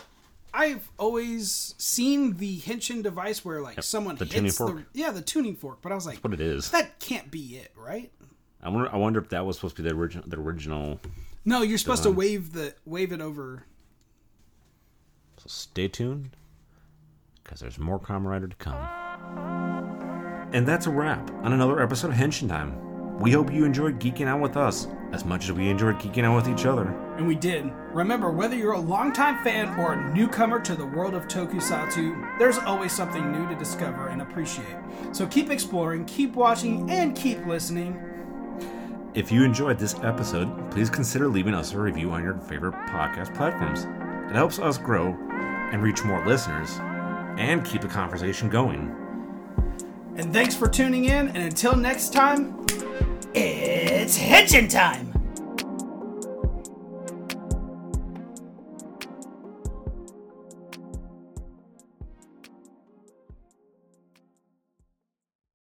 I've 0.53 0.89
always 0.99 1.75
seen 1.79 2.37
the 2.39 2.59
Henshin 2.61 3.03
device 3.03 3.45
where 3.45 3.61
like 3.61 3.83
someone 3.83 4.17
the 4.17 4.25
hits 4.25 4.35
tuning 4.35 4.47
the 4.51 4.53
fork. 4.53 4.83
yeah 4.95 5.11
the 5.11 5.21
tuning 5.23 5.55
fork, 5.57 5.79
but 5.83 5.93
I 5.93 5.95
was 5.95 6.07
like, 6.07 6.19
What 6.19 6.33
it 6.33 6.41
is. 6.41 6.71
that 6.71 6.99
can't 6.99 7.31
be 7.31 7.57
it, 7.57 7.73
right? 7.77 8.11
I 8.63 8.69
wonder 8.69 8.93
I 8.93 8.97
wonder 8.97 9.21
if 9.21 9.31
that 9.31 9.47
was 9.47 9.57
supposed 9.57 9.77
to 9.77 9.83
be 9.83 9.89
the 9.89 9.95
original 9.95 10.25
the 10.27 10.39
original 10.39 11.01
No, 11.45 11.63
you're 11.63 11.79
supposed 11.79 12.03
to 12.03 12.11
wave 12.11 12.53
the 12.53 12.75
wave 12.85 13.13
it 13.13 13.21
over. 13.21 13.65
So 15.39 15.45
stay 15.47 15.89
tuned, 15.89 16.37
because 17.43 17.61
there's 17.61 17.79
more 17.79 17.99
Kamen 17.99 18.27
Rider 18.27 18.49
to 18.49 18.57
come. 18.57 18.77
And 20.53 20.67
that's 20.67 20.87
a 20.87 20.91
wrap 20.91 21.31
on 21.43 21.53
another 21.53 21.81
episode 21.81 22.11
of 22.11 22.17
Henshin 22.17 22.49
Time. 22.49 23.19
We 23.21 23.33
hope 23.33 23.53
you 23.53 23.65
enjoyed 23.65 24.01
geeking 24.01 24.27
out 24.27 24.41
with 24.41 24.57
us 24.57 24.89
as 25.13 25.25
much 25.25 25.45
as 25.45 25.53
we 25.53 25.69
enjoyed 25.69 25.97
geeking 25.97 26.25
out 26.25 26.37
with 26.37 26.49
each 26.49 26.67
other. 26.67 26.89
And 27.17 27.27
we 27.27 27.35
did. 27.35 27.71
Remember, 27.93 28.31
whether 28.31 28.57
you're 28.57 28.73
a 28.73 28.81
longtime 28.81 29.45
fan 29.45 29.79
or 29.79 29.93
a 29.93 30.15
newcomer 30.15 30.59
to 30.61 30.75
the 30.75 30.87
world 30.87 31.15
of 31.15 31.29
tokusatsu, 31.29 32.39
there's 32.39 32.59
always 32.59 32.93
something 32.93 33.31
new 33.31 33.47
to 33.49 33.55
discover 33.55 34.09
and 34.09 34.23
appreciate. 34.23 34.77
So 35.13 35.27
keep 35.27 35.51
exploring, 35.51 36.05
keep 36.07 36.35
watching, 36.35 36.91
and 36.91 37.15
keep 37.17 37.45
listening. 37.47 38.03
If 39.13 39.33
you 39.33 39.43
enjoyed 39.43 39.77
this 39.77 39.97
episode, 40.05 40.71
please 40.71 40.89
consider 40.89 41.27
leaving 41.27 41.53
us 41.53 41.73
a 41.73 41.79
review 41.81 42.13
on 42.13 42.23
your 42.23 42.35
favorite 42.35 42.75
podcast 42.87 43.35
platforms. 43.35 43.85
It 44.31 44.37
helps 44.37 44.61
us 44.61 44.79
grow 44.79 45.17
and 45.73 45.83
reach 45.83 46.05
more 46.05 46.25
listeners 46.25 46.79
and 47.37 47.65
keep 47.65 47.81
the 47.83 47.89
conversation 47.89 48.49
going. 48.49 48.95
And 50.15 50.33
thanks 50.33 50.55
for 50.55 50.69
tuning 50.69 51.07
in, 51.07 51.27
and 51.29 51.39
until 51.39 51.75
next 51.75 52.13
time, 52.13 52.65
it's 53.35 54.17
Henshin 54.17 54.71
time! 54.71 55.10